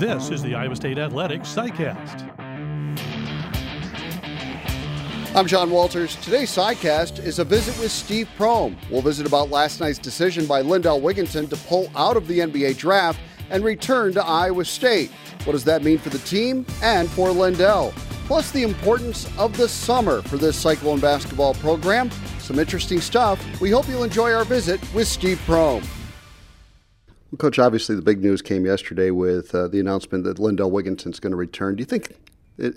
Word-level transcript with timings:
This 0.00 0.30
is 0.30 0.40
the 0.40 0.54
Iowa 0.54 0.74
State 0.74 0.96
Athletics 0.96 1.54
CyCast. 1.54 2.26
I'm 5.36 5.46
John 5.46 5.70
Walters. 5.70 6.16
Today's 6.16 6.50
CyCast 6.56 7.22
is 7.22 7.38
a 7.38 7.44
visit 7.44 7.78
with 7.78 7.92
Steve 7.92 8.26
Prohm. 8.38 8.76
We'll 8.90 9.02
visit 9.02 9.26
about 9.26 9.50
last 9.50 9.78
night's 9.78 9.98
decision 9.98 10.46
by 10.46 10.62
Lindell 10.62 11.02
Wigginton 11.02 11.50
to 11.50 11.56
pull 11.68 11.90
out 11.94 12.16
of 12.16 12.26
the 12.28 12.38
NBA 12.38 12.78
draft 12.78 13.20
and 13.50 13.62
return 13.62 14.14
to 14.14 14.24
Iowa 14.24 14.64
State. 14.64 15.10
What 15.44 15.52
does 15.52 15.64
that 15.64 15.82
mean 15.82 15.98
for 15.98 16.08
the 16.08 16.20
team 16.20 16.64
and 16.82 17.06
for 17.06 17.30
Lindell? 17.30 17.92
Plus, 18.24 18.52
the 18.52 18.62
importance 18.62 19.28
of 19.36 19.54
the 19.58 19.68
summer 19.68 20.22
for 20.22 20.38
this 20.38 20.56
Cyclone 20.56 21.00
basketball 21.00 21.52
program. 21.52 22.10
Some 22.38 22.58
interesting 22.58 23.02
stuff. 23.02 23.60
We 23.60 23.68
hope 23.70 23.86
you'll 23.86 24.04
enjoy 24.04 24.32
our 24.32 24.46
visit 24.46 24.80
with 24.94 25.08
Steve 25.08 25.38
Prohm. 25.46 25.86
Coach, 27.38 27.58
obviously 27.58 27.94
the 27.94 28.02
big 28.02 28.22
news 28.22 28.42
came 28.42 28.66
yesterday 28.66 29.10
with 29.10 29.54
uh, 29.54 29.68
the 29.68 29.78
announcement 29.78 30.24
that 30.24 30.38
Lindell 30.38 30.70
Wigginton's 30.70 31.20
going 31.20 31.30
to 31.30 31.36
return. 31.36 31.76
Do 31.76 31.80
you 31.80 31.86
think 31.86 32.16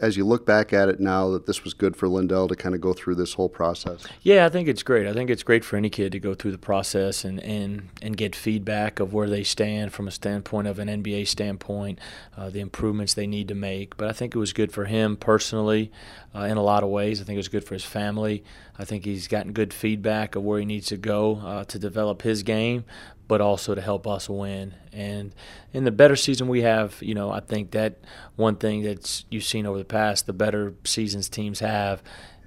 as 0.01 0.15
you 0.15 0.25
look 0.25 0.45
back 0.45 0.71
at 0.71 0.89
it 0.89 0.99
now 0.99 1.29
that 1.31 1.45
this 1.45 1.63
was 1.63 1.73
good 1.73 1.95
for 1.95 2.07
Lindell 2.07 2.47
to 2.47 2.55
kind 2.55 2.73
of 2.73 2.81
go 2.81 2.93
through 2.93 3.15
this 3.15 3.33
whole 3.33 3.49
process? 3.49 4.05
Yeah, 4.21 4.45
I 4.45 4.49
think 4.49 4.67
it's 4.67 4.83
great. 4.83 5.07
I 5.07 5.13
think 5.13 5.29
it's 5.29 5.43
great 5.43 5.65
for 5.65 5.75
any 5.75 5.89
kid 5.89 6.11
to 6.13 6.19
go 6.19 6.33
through 6.33 6.51
the 6.51 6.57
process 6.57 7.25
and, 7.25 7.39
and, 7.41 7.89
and 8.01 8.15
get 8.15 8.35
feedback 8.35 8.99
of 8.99 9.13
where 9.13 9.29
they 9.29 9.43
stand 9.43 9.91
from 9.91 10.07
a 10.07 10.11
standpoint 10.11 10.67
of 10.67 10.79
an 10.79 10.87
NBA 10.87 11.27
standpoint, 11.27 11.99
uh, 12.37 12.49
the 12.49 12.61
improvements 12.61 13.13
they 13.13 13.27
need 13.27 13.47
to 13.49 13.55
make. 13.55 13.97
But 13.97 14.07
I 14.07 14.13
think 14.13 14.35
it 14.35 14.39
was 14.39 14.53
good 14.53 14.71
for 14.71 14.85
him 14.85 15.17
personally 15.17 15.91
uh, 16.33 16.41
in 16.41 16.57
a 16.57 16.63
lot 16.63 16.83
of 16.83 16.89
ways. 16.89 17.21
I 17.21 17.25
think 17.25 17.35
it 17.35 17.37
was 17.37 17.49
good 17.49 17.65
for 17.65 17.73
his 17.73 17.85
family. 17.85 18.43
I 18.77 18.85
think 18.85 19.05
he's 19.05 19.27
gotten 19.27 19.53
good 19.53 19.73
feedback 19.73 20.35
of 20.35 20.43
where 20.43 20.59
he 20.59 20.65
needs 20.65 20.87
to 20.87 20.97
go 20.97 21.37
uh, 21.37 21.65
to 21.65 21.77
develop 21.77 22.21
his 22.21 22.43
game, 22.43 22.85
but 23.33 23.41
also 23.41 23.73
to 23.73 23.81
help 23.81 24.05
us 24.05 24.29
win. 24.29 24.75
And 24.91 25.33
in 25.73 25.85
the 25.85 25.91
better 25.91 26.15
season 26.15 26.47
we 26.47 26.61
have, 26.61 27.01
you 27.01 27.15
know, 27.15 27.31
I 27.31 27.39
think 27.39 27.71
that 27.71 27.97
one 28.35 28.57
thing 28.57 28.83
that's 28.83 29.25
you've 29.31 29.43
seen 29.43 29.65
over 29.65 29.79
the 29.79 29.83
past, 29.83 30.27
the 30.27 30.33
better 30.33 30.75
seasons 30.83 31.29
teams 31.29 31.59
have, 31.59 32.03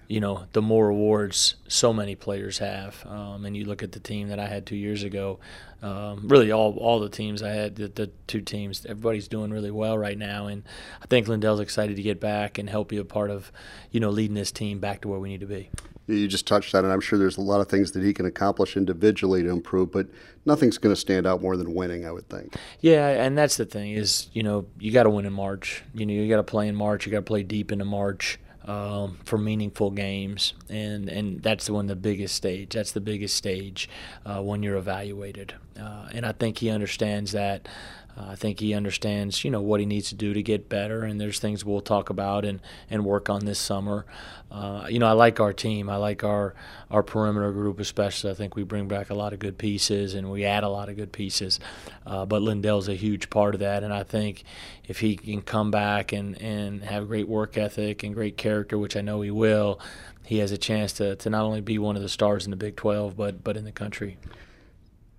you 0.07 0.21
know, 0.21 0.45
the 0.53 0.63
more 0.63 0.89
awards 0.89 1.57
so 1.67 1.93
many 1.93 2.15
players 2.15 2.59
have. 2.59 3.05
Um, 3.05 3.45
and 3.45 3.57
you 3.57 3.65
look 3.65 3.83
at 3.83 3.91
the 3.91 3.99
team 3.99 4.29
that 4.29 4.39
I 4.39 4.47
had 4.47 4.65
two 4.65 4.77
years 4.77 5.03
ago, 5.03 5.41
um, 5.83 6.29
really 6.29 6.53
all 6.53 6.77
all 6.77 7.01
the 7.01 7.09
teams 7.09 7.43
I 7.43 7.51
had, 7.51 7.75
the, 7.75 7.89
the, 7.89 8.11
two 8.29 8.43
teams, 8.43 8.87
everybody's 8.87 9.27
doing 9.27 9.51
really 9.51 9.73
well 9.73 9.99
right 9.99 10.17
now. 10.17 10.47
And 10.47 10.63
I 11.03 11.07
think 11.07 11.27
Lindell's 11.27 11.59
excited 11.59 11.97
to 11.97 12.03
get 12.03 12.21
back 12.21 12.59
and 12.59 12.71
help 12.71 12.91
be 12.91 12.99
a 12.99 13.05
part 13.05 13.33
of, 13.33 13.51
you 13.91 13.99
know, 13.99 14.11
leading 14.11 14.37
this 14.37 14.53
team 14.53 14.79
back 14.79 15.01
to 15.01 15.09
where 15.09 15.19
we 15.19 15.31
need 15.31 15.41
to 15.41 15.47
be. 15.47 15.69
You 16.07 16.29
just 16.29 16.47
touched 16.47 16.75
on 16.75 16.85
it. 16.85 16.89
I'm 16.89 17.01
sure 17.01 17.19
there's 17.19 17.37
a 17.37 17.43
lot 17.43 17.61
of 17.61 17.69
things 17.69 17.93
that 17.93 18.03
he 18.03 18.13
can 18.13 18.27
accomplish 18.27 18.77
individually 18.77 19.43
to 19.43 19.49
improve, 19.49 19.91
but 19.91 20.07
nothing's 20.45 20.79
going 20.79 20.95
to 20.95 21.01
stand 21.01 21.27
out 21.27 21.43
more 21.43 21.57
than 21.57 21.75
winning, 21.75 22.07
I 22.07 22.13
would 22.13 22.29
think. 22.29 22.55
Yeah, 22.81 23.09
and 23.09 23.37
that's 23.37 23.57
the 23.57 23.65
thing 23.65 23.93
is, 23.93 24.29
you 24.33 24.43
know, 24.43 24.67
you 24.79 24.93
got 24.93 25.05
to 25.05 25.11
win 25.11 25.27
in 25.27 25.33
March. 25.33 25.83
You 25.95 26.07
know, 26.07 26.13
you 26.13 26.29
got 26.29 26.37
to 26.37 26.45
play 26.45 26.69
in 26.69 26.77
March. 26.77 27.07
You 27.07 27.13
got 27.13 27.19
to 27.19 27.23
play 27.23 27.43
deep 27.43 27.73
into 27.73 27.85
March. 27.85 28.39
Um, 28.65 29.19
for 29.25 29.39
meaningful 29.39 29.93
games, 29.93 30.53
and 30.69 31.09
and 31.09 31.41
that's 31.41 31.67
the 31.67 31.73
one 31.73 31.87
the 31.87 31.95
biggest 31.95 32.35
stage. 32.35 32.75
That's 32.75 32.91
the 32.91 33.01
biggest 33.01 33.37
stage 33.37 33.89
uh, 34.25 34.43
when 34.43 34.65
you're 34.65 34.77
evaluated, 34.77 35.55
uh, 35.81 36.09
and 36.13 36.27
I 36.27 36.33
think 36.33 36.59
he 36.59 36.71
understands 36.71 37.31
that. 37.31 37.69
Uh, 38.17 38.29
I 38.31 38.35
think 38.35 38.61
he 38.61 38.73
understands, 38.73 39.45
you 39.45 39.51
know, 39.51 39.61
what 39.61 39.81
he 39.81 39.87
needs 39.87 40.09
to 40.09 40.15
do 40.15 40.33
to 40.33 40.43
get 40.43 40.69
better, 40.69 41.05
and 41.05 41.21
there's 41.21 41.39
things 41.39 41.65
we'll 41.65 41.81
talk 41.81 42.09
about 42.09 42.45
and, 42.45 42.61
and 42.89 43.05
work 43.05 43.29
on 43.29 43.45
this 43.45 43.59
summer. 43.59 44.07
Uh, 44.51 44.87
you 44.89 44.99
know, 44.99 45.07
I 45.07 45.13
like 45.13 45.41
our 45.41 45.53
team. 45.53 45.91
I 45.91 45.97
like 45.97 46.25
our 46.25 46.55
our 46.91 47.03
perimeter 47.03 47.53
group, 47.53 47.81
especially. 47.81 48.31
I 48.31 48.35
think 48.35 48.55
we 48.55 48.63
bring 48.63 48.89
back 48.89 49.11
a 49.11 49.15
lot 49.15 49.33
of 49.33 49.39
good 49.39 49.59
pieces, 49.59 50.15
and 50.15 50.31
we 50.31 50.45
add 50.45 50.65
a 50.65 50.69
lot 50.69 50.89
of 50.89 50.97
good 50.97 51.13
pieces. 51.13 51.61
Uh, 52.07 52.25
but 52.25 52.43
Lindell's 52.43 52.89
a 52.89 52.95
huge 52.95 53.29
part 53.29 53.55
of 53.55 53.61
that, 53.61 53.83
and 53.83 53.93
I 53.93 54.03
think 54.03 54.45
if 54.87 55.01
he 55.01 55.17
can 55.17 55.43
come 55.43 55.71
back 55.71 56.13
and, 56.13 56.41
and 56.41 56.85
have 56.85 57.09
great 57.09 57.29
work 57.29 57.59
ethic 57.59 58.03
and 58.03 58.15
great 58.15 58.37
character, 58.37 58.79
which 58.79 58.97
I 58.97 59.01
know 59.01 59.21
he 59.21 59.31
will, 59.31 59.81
he 60.25 60.39
has 60.39 60.53
a 60.53 60.59
chance 60.59 60.93
to, 60.95 61.17
to 61.17 61.31
not 61.31 61.43
only 61.43 61.61
be 61.61 61.79
one 61.79 61.97
of 61.97 62.03
the 62.03 62.09
stars 62.09 62.45
in 62.45 62.51
the 62.51 62.57
Big 62.57 62.77
12, 62.77 63.17
but 63.17 63.45
but 63.45 63.57
in 63.57 63.65
the 63.65 63.73
country. 63.73 64.17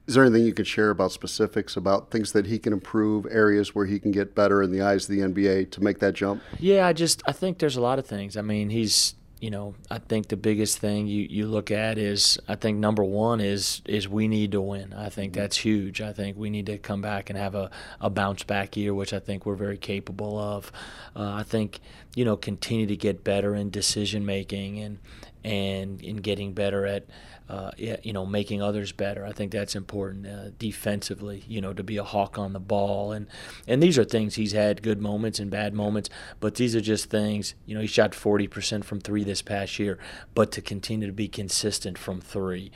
Is 0.08 0.16
there 0.16 0.24
anything 0.24 0.46
you 0.46 0.54
could 0.54 0.68
share 0.68 0.90
about 0.90 1.12
specifics 1.12 1.76
about 1.76 2.12
things 2.12 2.32
that 2.32 2.46
he 2.46 2.60
can 2.60 2.72
improve, 2.72 3.28
areas 3.30 3.76
where 3.76 3.86
he 3.86 4.00
can 4.00 4.12
get 4.12 4.34
better 4.34 4.64
in 4.64 4.72
the 4.72 4.82
eyes 4.82 5.10
of 5.10 5.16
the 5.16 5.22
NBA 5.22 5.72
to 5.72 5.84
make 5.84 6.00
that 6.00 6.14
jump? 6.14 6.42
Yeah, 6.60 6.88
I 6.88 6.94
just 6.94 7.22
I 7.28 7.34
think 7.34 7.60
there's 7.60 7.76
a 7.76 7.82
lot 7.82 8.00
of 8.00 8.06
things. 8.06 8.38
I 8.38 8.42
mean, 8.42 8.70
he's 8.70 9.16
you 9.40 9.52
know, 9.52 9.76
I 9.92 10.00
think 10.00 10.30
the 10.30 10.38
biggest 10.38 10.80
thing 10.80 11.06
you, 11.06 11.28
you 11.30 11.46
look 11.46 11.70
at 11.70 12.00
is 12.00 12.40
I 12.48 12.56
think 12.56 12.80
number 12.80 13.04
one 13.04 13.40
is 13.40 13.82
is 13.86 14.08
we 14.08 14.28
need 14.28 14.54
to 14.54 14.62
win. 14.62 14.94
I 14.94 15.10
think 15.10 15.34
mm-hmm. 15.34 15.42
that's 15.42 15.58
huge. 15.58 16.02
I 16.02 16.12
think 16.12 16.38
we 16.38 16.50
need 16.50 16.66
to 16.68 16.78
come 16.78 17.02
back 17.02 17.30
and 17.30 17.38
have 17.38 17.54
a, 17.54 17.70
a 18.02 18.10
bounce 18.10 18.44
back 18.44 18.76
year, 18.76 18.94
which 18.94 19.14
I 19.14 19.20
think 19.20 19.46
we're 19.46 19.56
very 19.56 19.78
capable 19.78 20.40
of. 20.40 20.72
Uh, 21.16 21.34
I 21.34 21.44
think 21.44 21.80
you 22.16 22.26
know 22.26 22.36
continue 22.36 22.88
to 22.88 22.96
get 22.96 23.24
better 23.24 23.54
in 23.54 23.70
decision 23.70 24.26
making 24.26 24.80
and 24.80 24.98
and 25.48 26.02
in 26.02 26.18
getting 26.18 26.52
better 26.52 26.86
at 26.86 27.06
uh, 27.48 27.72
you 27.78 28.12
know 28.12 28.26
making 28.26 28.62
others 28.62 28.92
better. 28.92 29.26
I 29.26 29.32
think 29.32 29.54
that's 29.54 29.76
important 29.76 30.28
uh, 30.28 30.50
defensively. 30.60 31.46
You 31.48 31.62
know 31.62 31.74
to 31.74 31.84
be 31.84 31.96
a 31.96 32.04
hawk 32.04 32.38
on 32.38 32.52
the 32.52 32.60
ball 32.60 33.14
and 33.14 33.28
and 33.66 33.82
these 33.82 33.98
are 33.98 34.04
things 34.04 34.36
he's 34.36 34.52
had 34.52 34.84
good 34.84 35.02
moments 35.02 35.40
and 35.40 35.50
bad 35.50 35.74
moments, 35.74 36.10
but 36.42 36.56
these 36.56 36.76
are 36.76 36.82
just 36.82 37.10
things. 37.10 37.56
You 37.66 37.76
know 37.76 37.82
he 37.82 37.88
shot 37.88 38.12
40% 38.12 38.84
from 38.84 39.00
three 39.00 39.24
this 39.24 39.42
past 39.42 39.80
year, 39.80 39.98
but 40.36 40.52
to 40.52 40.62
continue 40.62 41.08
to 41.08 41.14
be 41.14 41.30
consistent 41.30 41.98
from 41.98 42.20
three. 42.20 42.70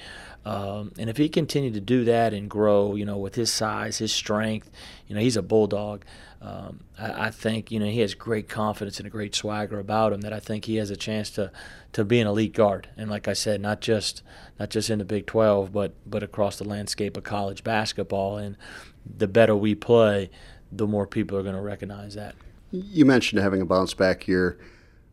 Um, 0.45 0.93
and 0.97 1.09
if 1.09 1.17
he 1.17 1.29
continued 1.29 1.73
to 1.75 1.81
do 1.81 2.05
that 2.05 2.33
and 2.33 2.49
grow, 2.49 2.95
you 2.95 3.05
know, 3.05 3.17
with 3.17 3.35
his 3.35 3.53
size, 3.53 3.99
his 3.99 4.11
strength, 4.11 4.71
you 5.07 5.13
know, 5.13 5.21
he's 5.21 5.37
a 5.37 5.43
bulldog. 5.43 6.03
Um, 6.41 6.79
I, 6.97 7.27
I, 7.27 7.29
think 7.29 7.71
you 7.71 7.79
know 7.79 7.85
he 7.85 7.99
has 7.99 8.15
great 8.15 8.49
confidence 8.49 8.97
and 8.97 9.05
a 9.05 9.11
great 9.11 9.35
swagger 9.35 9.77
about 9.77 10.11
him 10.11 10.21
that 10.21 10.33
I 10.33 10.39
think 10.39 10.65
he 10.65 10.77
has 10.77 10.89
a 10.89 10.95
chance 10.95 11.29
to 11.31 11.51
to 11.93 12.03
be 12.03 12.19
an 12.19 12.25
elite 12.25 12.53
guard. 12.53 12.89
And 12.97 13.11
like 13.11 13.27
I 13.27 13.33
said, 13.33 13.61
not 13.61 13.79
just 13.79 14.23
not 14.59 14.71
just 14.71 14.89
in 14.89 14.97
the 14.97 15.05
Big 15.05 15.27
12, 15.27 15.71
but 15.71 15.93
but 16.05 16.23
across 16.23 16.57
the 16.57 16.63
landscape 16.63 17.15
of 17.15 17.23
college 17.23 17.63
basketball. 17.63 18.37
And 18.37 18.57
the 19.05 19.27
better 19.27 19.55
we 19.55 19.75
play, 19.75 20.31
the 20.71 20.87
more 20.87 21.05
people 21.05 21.37
are 21.37 21.43
going 21.43 21.55
to 21.55 21.61
recognize 21.61 22.15
that. 22.15 22.33
You 22.71 23.05
mentioned 23.05 23.41
having 23.41 23.61
a 23.61 23.65
bounce 23.65 23.93
back 23.93 24.27
year. 24.27 24.57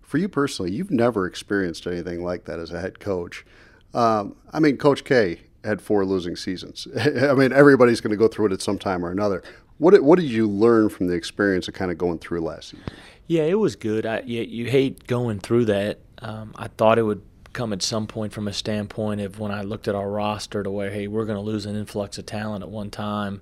For 0.01 0.17
you 0.17 0.31
personally, 0.31 0.73
you've 0.73 0.91
never 0.91 1.27
experienced 1.27 1.87
anything 1.87 2.25
like 2.25 2.47
that 2.47 2.59
as 2.59 2.71
a 2.71 2.81
head 2.81 3.01
coach. 3.01 3.45
Um, 3.93 4.37
I 4.51 4.61
mean, 4.61 4.79
Coach 4.79 5.05
K 5.05 5.41
had 5.63 5.83
four 5.83 6.07
losing 6.07 6.37
seasons. 6.37 6.89
I 6.97 7.35
mean, 7.35 7.53
everybody's 7.53 8.01
going 8.01 8.13
to 8.13 8.17
go 8.17 8.29
through 8.29 8.47
it 8.47 8.53
at 8.53 8.63
some 8.63 8.79
time 8.79 9.05
or 9.05 9.11
another. 9.11 9.43
What 9.79 9.93
did, 9.93 10.03
what 10.03 10.19
did 10.19 10.29
you 10.29 10.49
learn 10.49 10.89
from 10.89 11.07
the 11.07 11.15
experience 11.15 11.69
of 11.69 11.75
kind 11.75 11.91
of 11.91 11.99
going 11.99 12.19
through 12.19 12.41
last 12.41 12.71
season? 12.71 12.85
Yeah, 13.27 13.43
it 13.43 13.59
was 13.59 13.77
good. 13.77 14.07
I, 14.07 14.21
you, 14.21 14.43
you 14.43 14.67
hate 14.67 15.07
going 15.07 15.39
through 15.39 15.67
that. 15.67 16.01
Um, 16.21 16.53
I 16.57 16.69
thought 16.69 16.99
it 16.99 17.03
would 17.03 17.23
come 17.53 17.73
at 17.73 17.83
some 17.83 18.07
point 18.07 18.33
from 18.33 18.49
a 18.49 18.53
standpoint 18.53 19.21
of 19.21 19.39
when 19.39 19.53
I 19.53 19.63
looked 19.63 19.89
at 19.89 19.95
our 19.95 20.09
roster 20.09 20.63
to 20.63 20.71
where, 20.71 20.91
hey, 20.91 21.07
we're 21.07 21.25
going 21.25 21.37
to 21.37 21.43
lose 21.43 21.67
an 21.67 21.77
influx 21.77 22.19
of 22.19 22.27
talent 22.27 22.63
at 22.63 22.71
one 22.71 22.91
time. 22.91 23.41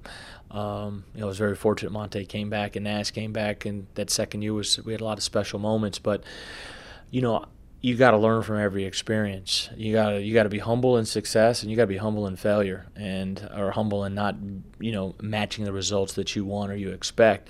Um, 0.51 1.05
you 1.15 1.21
know, 1.21 1.27
I 1.27 1.29
was 1.29 1.39
very 1.39 1.57
fortunate 1.57 1.91
Monte 1.91 2.25
came 2.27 2.49
back 2.51 2.77
and 2.77 2.85
Nash 2.85 3.11
came 3.11 3.33
back, 3.33 3.67
and 3.67 3.87
that 3.95 4.11
second 4.11 4.43
year 4.43 4.55
was 4.55 4.83
we 4.85 4.93
had 4.93 5.01
a 5.01 5.05
lot 5.05 5.19
of 5.19 5.25
special 5.25 5.59
moments. 5.59 5.99
But 5.99 6.23
you 7.11 7.21
know, 7.21 7.47
you 7.87 7.95
got 7.95 8.11
to 8.11 8.17
learn 8.17 8.43
from 8.43 8.59
every 8.59 8.85
experience. 8.85 9.71
You 9.77 9.93
got 9.93 10.11
to 10.11 10.21
you 10.21 10.35
got 10.35 10.43
to 10.43 10.49
be 10.49 10.59
humble 10.59 10.97
in 10.97 11.07
success, 11.07 11.63
and 11.63 11.71
you 11.71 11.77
got 11.77 11.85
to 11.85 11.87
be 11.87 11.99
humble 11.99 12.27
in 12.27 12.35
failure, 12.35 12.87
and 12.97 13.49
or 13.57 13.71
humble 13.71 14.05
in 14.05 14.13
not 14.13 14.35
you 14.81 14.91
know 14.91 15.15
matching 15.23 15.65
the 15.65 15.73
results 15.73 16.15
that 16.15 16.35
you 16.35 16.45
want 16.45 16.73
or 16.73 16.77
you 16.77 16.91
expect. 16.91 17.49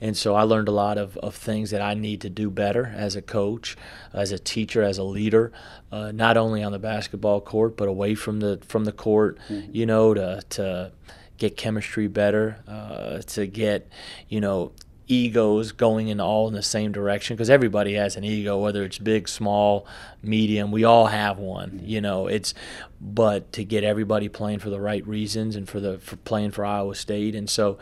And 0.00 0.16
so 0.16 0.36
I 0.36 0.42
learned 0.42 0.68
a 0.68 0.72
lot 0.72 0.98
of, 0.98 1.16
of 1.16 1.34
things 1.34 1.70
that 1.70 1.80
I 1.80 1.94
need 1.94 2.20
to 2.20 2.30
do 2.30 2.48
better 2.48 2.92
as 2.96 3.16
a 3.16 3.22
coach, 3.22 3.76
as 4.12 4.30
a 4.30 4.38
teacher, 4.38 4.82
as 4.84 4.98
a 4.98 5.04
leader, 5.04 5.52
uh, 5.90 6.12
not 6.12 6.36
only 6.36 6.62
on 6.62 6.70
the 6.70 6.78
basketball 6.78 7.40
court 7.40 7.76
but 7.76 7.88
away 7.88 8.14
from 8.14 8.38
the 8.38 8.60
from 8.64 8.84
the 8.84 8.92
court. 8.92 9.36
Mm-hmm. 9.48 9.74
You 9.74 9.86
know 9.86 10.14
to 10.14 10.42
to 10.50 10.92
get 11.38 11.56
chemistry 11.56 12.06
better, 12.06 12.62
uh, 12.68 13.18
to 13.18 13.48
get 13.48 13.88
you 14.28 14.40
know 14.40 14.70
egos 15.08 15.72
going 15.72 16.08
in 16.08 16.20
all 16.20 16.48
in 16.48 16.54
the 16.54 16.62
same 16.62 16.92
direction 16.92 17.36
because 17.36 17.50
everybody 17.50 17.94
has 17.94 18.16
an 18.16 18.24
ego 18.24 18.58
whether 18.58 18.84
it's 18.84 18.98
big 18.98 19.28
small 19.28 19.86
medium 20.22 20.70
we 20.70 20.84
all 20.84 21.06
have 21.06 21.38
one 21.38 21.80
you 21.82 22.00
know 22.00 22.26
it's 22.28 22.54
but 23.00 23.52
to 23.52 23.64
get 23.64 23.82
everybody 23.82 24.28
playing 24.28 24.58
for 24.58 24.70
the 24.70 24.80
right 24.80 25.06
reasons 25.06 25.56
and 25.56 25.68
for 25.68 25.80
the 25.80 25.98
for 25.98 26.16
playing 26.16 26.50
for 26.50 26.64
Iowa 26.64 26.94
State 26.94 27.34
and 27.34 27.50
so 27.50 27.78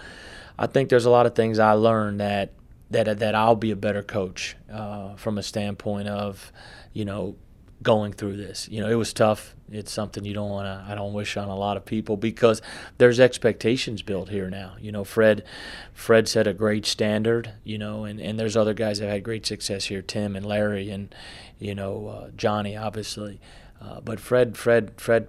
I 0.59 0.67
think 0.67 0.89
there's 0.89 1.07
a 1.07 1.11
lot 1.11 1.27
of 1.27 1.35
things 1.35 1.59
I 1.59 1.73
learned 1.73 2.21
that 2.21 2.53
that 2.91 3.19
that 3.19 3.35
I'll 3.35 3.57
be 3.57 3.71
a 3.71 3.77
better 3.77 4.03
coach 4.03 4.57
uh, 4.73 5.15
from 5.15 5.39
a 5.39 5.43
standpoint 5.43 6.09
of 6.09 6.53
you 6.93 7.05
know 7.05 7.37
going 7.82 8.12
through 8.12 8.37
this. 8.37 8.69
You 8.69 8.81
know, 8.81 8.91
it 8.91 8.94
was 8.94 9.12
tough. 9.12 9.55
It's 9.71 9.93
something 9.93 10.25
you 10.25 10.35
don't 10.35 10.50
want 10.50 10.67
to. 10.67 10.91
I 10.91 10.94
don't 10.94 11.12
wish 11.12 11.37
on 11.37 11.49
a 11.49 11.56
lot 11.56 11.77
of 11.77 11.85
people 11.85 12.17
because 12.17 12.61
there's 12.99 13.21
expectations 13.21 14.03
built 14.03 14.29
here 14.29 14.50
now. 14.50 14.75
You 14.81 14.93
know, 14.93 15.05
Fred, 15.05 15.44
Fred 15.93 16.29
set 16.29 16.47
a 16.47 16.53
great 16.53 16.85
standard. 16.85 17.53
You 17.65 17.79
know, 17.79 18.05
and 18.05 18.21
and 18.21 18.38
there's 18.38 18.56
other 18.56 18.75
guys 18.75 18.99
that 18.99 19.09
had 19.09 19.23
great 19.23 19.47
success 19.47 19.87
here, 19.87 20.03
Tim 20.03 20.37
and 20.37 20.44
Larry, 20.44 20.91
and 20.91 21.15
you 21.59 21.75
know 21.75 22.09
uh, 22.09 22.31
Johnny, 22.37 22.77
obviously. 22.77 23.41
Uh, 23.81 24.00
but 24.00 24.21
Fred, 24.21 24.59
Fred, 24.59 24.93
Fred 24.99 25.29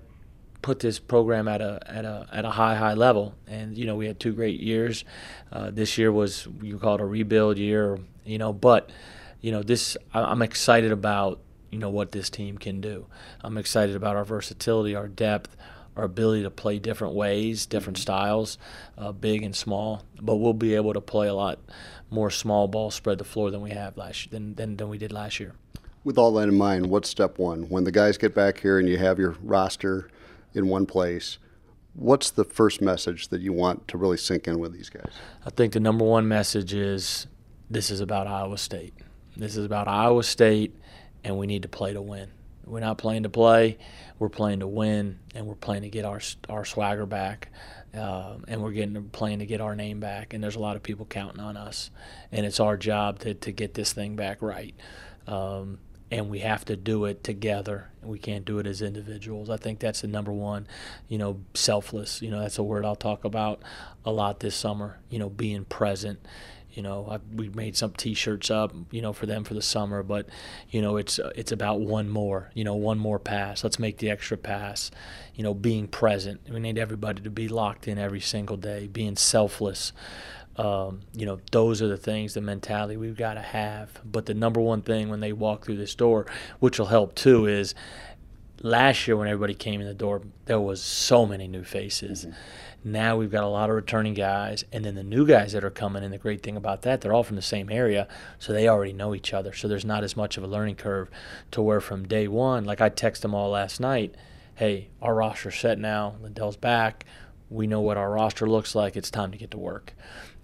put 0.62 0.80
this 0.80 1.00
program 1.00 1.48
at 1.48 1.62
a 1.62 1.80
at 1.86 2.06
a 2.06 2.28
at 2.32 2.46
a 2.46 2.52
high 2.52 2.76
high 2.76 2.94
level. 2.94 3.36
And 3.48 3.78
you 3.78 3.86
know, 3.86 3.96
we 3.96 4.08
had 4.08 4.20
two 4.20 4.34
great 4.34 4.60
years. 4.60 5.06
Uh, 5.52 5.72
this 5.72 5.98
year 5.98 6.12
was 6.12 6.48
you 6.62 6.78
call 6.78 6.96
it 6.96 7.02
a 7.02 7.06
rebuild 7.06 7.58
year, 7.58 8.00
you 8.26 8.38
know. 8.38 8.52
But 8.52 8.90
you 9.40 9.52
know, 9.52 9.64
this 9.64 9.98
I'm 10.14 10.42
excited 10.42 10.92
about 10.92 11.40
you 11.72 11.80
know 11.80 11.90
what 11.90 12.12
this 12.12 12.30
team 12.30 12.58
can 12.58 12.82
do. 12.82 13.08
I'm 13.42 13.58
excited 13.58 13.96
about 13.96 14.16
our 14.16 14.26
versatility, 14.26 14.94
our 14.94 15.08
depth, 15.08 15.56
our 15.96 16.04
ability 16.04 16.44
to 16.44 16.52
play 16.52 16.80
different 16.80 17.14
ways, 17.14 17.66
different 17.66 17.98
styles, 17.98 18.58
uh, 18.98 19.12
big 19.12 19.44
and 19.44 19.56
small. 19.56 20.04
But 20.22 20.36
we'll 20.36 20.54
be 20.54 20.76
able 20.76 20.94
to 20.94 21.02
play 21.02 21.28
a 21.28 21.34
lot 21.34 21.60
more 22.10 22.30
small 22.30 22.68
ball, 22.68 22.92
spread 22.92 23.18
the 23.18 23.24
floor 23.24 23.52
than 23.52 23.62
we 23.62 23.72
have 23.72 23.98
last 23.98 24.32
than 24.32 24.56
than, 24.56 24.78
than 24.78 24.90
we 24.90 24.98
did 24.98 25.12
last 25.12 25.40
year. 25.40 25.54
With 26.04 26.18
all 26.18 26.34
that 26.34 26.50
in 26.50 26.58
mind, 26.58 26.88
what's 26.88 27.10
step 27.10 27.38
one? 27.38 27.64
When 27.64 27.84
the 27.84 27.92
guys 27.92 28.18
get 28.18 28.34
back 28.34 28.60
here 28.60 28.80
and 28.80 28.90
you 28.90 28.98
have 28.98 29.20
your 29.20 29.36
roster 29.42 30.10
in 30.54 30.68
one 30.68 30.86
place, 30.86 31.38
what's 31.94 32.32
the 32.32 32.44
first 32.44 32.82
message 32.82 33.28
that 33.28 33.42
you 33.42 33.54
want 33.54 33.88
to 33.88 33.98
really 33.98 34.18
sink 34.18 34.48
in 34.48 34.60
with 34.60 34.74
these 34.74 34.90
guys? 34.90 35.12
I 35.46 35.52
think 35.52 35.74
the 35.74 35.80
number 35.80 36.04
one 36.04 36.28
message 36.28 36.74
is 36.74 37.28
this 37.70 37.92
is 37.92 38.02
about 38.02 38.28
Iowa 38.28 38.58
State. 38.58 38.94
This 39.38 39.56
is 39.56 39.66
about 39.66 39.88
Iowa 39.88 40.24
State, 40.24 40.76
and 41.24 41.38
we 41.38 41.48
need 41.48 41.64
to 41.64 41.70
play 41.70 41.94
to 41.94 42.02
win. 42.02 42.32
We're 42.66 42.80
not 42.80 42.98
playing 42.98 43.24
to 43.24 43.30
play. 43.30 43.78
We're 44.20 44.30
playing 44.30 44.60
to 44.60 44.68
win, 44.68 45.20
and 45.34 45.48
we're 45.48 45.56
playing 45.56 45.82
to 45.84 45.90
get 45.90 46.06
our 46.06 46.22
our 46.48 46.64
swagger 46.64 47.06
back, 47.06 47.50
uh, 47.96 48.38
and 48.48 48.62
we're 48.62 48.72
getting 48.72 49.10
playing 49.10 49.40
to 49.40 49.46
get 49.46 49.62
our 49.62 49.76
name 49.76 50.00
back. 50.00 50.34
And 50.34 50.44
there's 50.44 50.56
a 50.56 50.60
lot 50.60 50.76
of 50.76 50.84
people 50.84 51.06
counting 51.06 51.42
on 51.42 51.58
us, 51.58 51.90
and 52.32 52.46
it's 52.46 52.60
our 52.60 52.78
job 52.78 53.20
to 53.20 53.34
to 53.34 53.52
get 53.52 53.74
this 53.74 53.94
thing 53.94 54.16
back 54.16 54.42
right. 54.42 54.76
Um, 55.28 55.80
and 56.12 56.30
we 56.30 56.40
have 56.40 56.66
to 56.66 56.76
do 56.76 57.06
it 57.06 57.24
together. 57.24 57.90
We 58.04 58.20
can't 58.20 58.44
do 58.44 58.60
it 58.60 58.68
as 58.68 58.82
individuals. 58.82 59.50
I 59.50 59.56
think 59.56 59.80
that's 59.80 60.02
the 60.02 60.08
number 60.08 60.34
one, 60.34 60.68
you 61.08 61.18
know, 61.18 61.40
selfless. 61.54 62.22
You 62.22 62.30
know, 62.30 62.42
that's 62.42 62.58
a 62.58 62.64
word 62.64 62.86
I'll 62.86 62.98
talk 62.98 63.24
about 63.24 63.62
a 64.04 64.12
lot 64.12 64.42
this 64.42 64.56
summer. 64.56 65.00
You 65.10 65.20
know, 65.20 65.30
being 65.30 65.64
present 65.64 66.20
you 66.74 66.82
know, 66.82 67.08
I, 67.10 67.20
we 67.36 67.50
made 67.50 67.76
some 67.76 67.92
T-shirts 67.92 68.50
up, 68.50 68.74
you 68.92 69.02
know, 69.02 69.14
for 69.14 69.26
them 69.26 69.44
for 69.44 69.54
the 69.54 69.62
summer. 69.62 70.04
But, 70.04 70.28
you 70.70 70.82
know, 70.82 70.98
it's 70.98 71.20
it's 71.36 71.52
about 71.52 71.80
one 71.82 72.10
more, 72.10 72.52
you 72.54 72.64
know, 72.64 72.76
one 72.76 72.98
more 72.98 73.20
pass. 73.20 73.64
Let's 73.64 73.80
make 73.80 73.98
the 73.98 74.10
extra 74.10 74.38
pass. 74.38 74.92
You 75.36 75.44
know, 75.44 75.54
being 75.54 75.88
present. 75.88 76.42
We 76.50 76.60
need 76.60 76.78
everybody 76.78 77.22
to 77.22 77.30
be 77.30 77.48
locked 77.48 77.88
in 77.88 77.98
every 77.98 78.22
single 78.22 78.58
day. 78.58 78.88
Being 78.88 79.16
selfless. 79.16 79.94
Um, 80.58 81.02
you 81.14 81.26
know, 81.26 81.40
those 81.52 81.82
are 81.82 81.88
the 81.88 81.98
things, 81.98 82.34
the 82.34 82.42
mentality 82.42 82.98
we've 82.98 83.18
got 83.18 83.36
to 83.36 83.42
have. 83.42 83.90
But 84.04 84.26
the 84.26 84.34
number 84.34 84.60
one 84.60 84.82
thing 84.82 85.10
when 85.10 85.22
they 85.22 85.34
walk 85.34 85.66
through 85.66 85.78
this 85.78 85.96
door, 85.96 86.26
which 86.60 86.78
will 86.78 86.88
help 86.88 87.16
too, 87.16 87.48
is 87.48 87.74
last 88.62 89.08
year 89.08 89.16
when 89.16 89.28
everybody 89.28 89.54
came 89.54 89.80
in 89.80 89.88
the 89.88 89.94
door, 89.94 90.22
there 90.46 90.60
was 90.60 90.84
so 90.84 91.26
many 91.26 91.48
new 91.48 91.64
faces. 91.64 92.26
Mm-hmm 92.26 92.36
now 92.84 93.16
we've 93.16 93.32
got 93.32 93.44
a 93.44 93.48
lot 93.48 93.70
of 93.70 93.76
returning 93.76 94.14
guys, 94.14 94.66
and 94.72 94.84
then 94.84 94.96
the 94.96 95.04
new 95.04 95.26
guys 95.26 95.54
that 95.54 95.64
are 95.64 95.70
coming. 95.70 96.04
And 96.04 96.12
the 96.12 96.18
great 96.18 96.42
thing 96.42 96.58
about 96.58 96.82
that, 96.82 97.02
they're 97.02 97.14
all 97.14 97.24
from 97.24 97.36
the 97.36 97.42
same 97.42 97.70
area, 97.70 98.08
so 98.40 98.52
they 98.52 98.68
already 98.68 98.94
know 98.94 99.14
each 99.14 99.34
other. 99.34 99.54
So 99.54 99.68
there's 99.68 99.86
not 99.86 100.04
as 100.04 100.18
much 100.18 100.38
of 100.38 100.44
a 100.44 100.48
learning 100.48 100.76
curve 100.76 101.10
to 101.52 101.62
where 101.62 101.82
from 101.82 102.08
day 102.08 102.28
one, 102.28 102.66
like 102.66 102.82
I 102.82 102.90
texted 102.90 103.22
them 103.22 103.36
all 103.36 103.52
last 103.52 103.80
night, 103.80 104.16
hey, 104.56 104.90
our 105.02 105.16
roster's 105.16 105.56
set 105.56 105.80
now. 105.80 106.16
Lindell's 106.22 106.58
back. 106.58 107.06
We 107.50 107.68
know 107.68 107.82
what 107.82 107.98
our 107.98 108.12
roster 108.12 108.48
looks 108.48 108.76
like. 108.76 108.96
It's 108.96 109.12
time 109.12 109.32
to 109.32 109.38
get 109.38 109.52
to 109.52 109.58
work. 109.58 109.94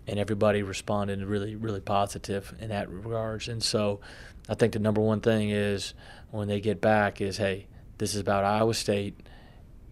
And 0.07 0.19
everybody 0.19 0.63
responded 0.63 1.21
really, 1.23 1.55
really 1.55 1.81
positive 1.81 2.53
in 2.59 2.69
that 2.69 2.89
regards. 2.89 3.47
And 3.47 3.61
so 3.61 3.99
I 4.47 4.53
think 4.53 4.73
the 4.73 4.79
number 4.79 5.01
one 5.01 5.21
thing 5.21 5.49
is 5.49 5.93
when 6.31 6.47
they 6.47 6.61
get 6.61 6.81
back 6.81 7.19
is, 7.19 7.37
hey, 7.37 7.67
this 7.97 8.13
is 8.13 8.21
about 8.21 8.45
Iowa 8.45 8.73
State 8.73 9.26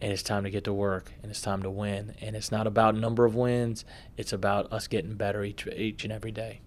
and 0.01 0.11
it's 0.11 0.23
time 0.23 0.43
to 0.43 0.49
get 0.49 0.63
to 0.65 0.73
work 0.73 1.11
and 1.21 1.31
it's 1.31 1.41
time 1.41 1.63
to 1.63 1.69
win. 1.69 2.15
And 2.21 2.35
it's 2.35 2.51
not 2.51 2.67
about 2.67 2.95
number 2.95 3.25
of 3.25 3.35
wins 3.35 3.85
it's 4.17 4.33
about 4.33 4.71
us 4.71 4.87
getting 4.87 5.15
better 5.15 5.43
each 5.43 5.67
each 5.67 6.03
and 6.03 6.13
every 6.13 6.31
day. 6.31 6.59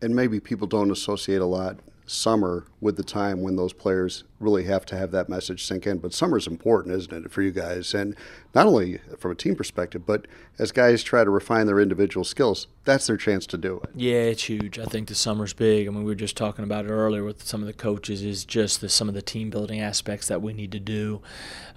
And 0.00 0.14
maybe 0.14 0.38
people 0.40 0.66
don't 0.66 0.90
associate 0.90 1.40
a 1.40 1.46
lot 1.46 1.78
summer 2.06 2.64
with 2.80 2.96
the 2.96 3.02
time 3.02 3.42
when 3.42 3.56
those 3.56 3.72
players 3.72 4.24
really 4.40 4.64
have 4.64 4.86
to 4.86 4.96
have 4.96 5.10
that 5.10 5.28
message 5.28 5.64
sink 5.64 5.86
in. 5.86 5.98
But 5.98 6.14
summer 6.14 6.36
is 6.36 6.46
important, 6.46 6.94
isn't 6.94 7.26
it, 7.26 7.30
for 7.30 7.42
you 7.42 7.50
guys? 7.50 7.94
And 7.94 8.14
not 8.54 8.66
only 8.66 8.98
from 9.18 9.32
a 9.32 9.34
team 9.34 9.56
perspective, 9.56 10.06
but 10.06 10.26
as 10.58 10.72
guys 10.72 11.02
try 11.02 11.24
to 11.24 11.30
refine 11.30 11.66
their 11.66 11.80
individual 11.80 12.24
skills, 12.24 12.68
that's 12.84 13.06
their 13.06 13.16
chance 13.16 13.46
to 13.46 13.58
do 13.58 13.80
it. 13.82 13.90
Yeah, 13.94 14.22
it's 14.22 14.44
huge. 14.44 14.78
I 14.78 14.84
think 14.84 15.08
the 15.08 15.14
summer's 15.14 15.52
big. 15.52 15.86
I 15.86 15.90
mean, 15.90 16.04
we 16.04 16.10
were 16.10 16.14
just 16.14 16.36
talking 16.36 16.64
about 16.64 16.84
it 16.84 16.90
earlier 16.90 17.24
with 17.24 17.42
some 17.42 17.60
of 17.60 17.66
the 17.66 17.72
coaches. 17.72 18.22
Is 18.22 18.44
just 18.44 18.80
the, 18.80 18.88
some 18.88 19.08
of 19.08 19.14
the 19.14 19.22
team 19.22 19.50
building 19.50 19.80
aspects 19.80 20.28
that 20.28 20.40
we 20.40 20.52
need 20.52 20.72
to 20.72 20.80
do, 20.80 21.20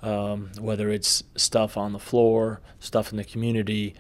um, 0.02 0.52
whether 0.60 0.90
it's 0.90 1.24
stuff 1.36 1.78
on 1.78 1.94
the 1.94 2.00
floor, 2.00 2.62
stuff 2.80 3.12
in 3.12 3.18
the 3.18 3.24
community, 3.24 3.96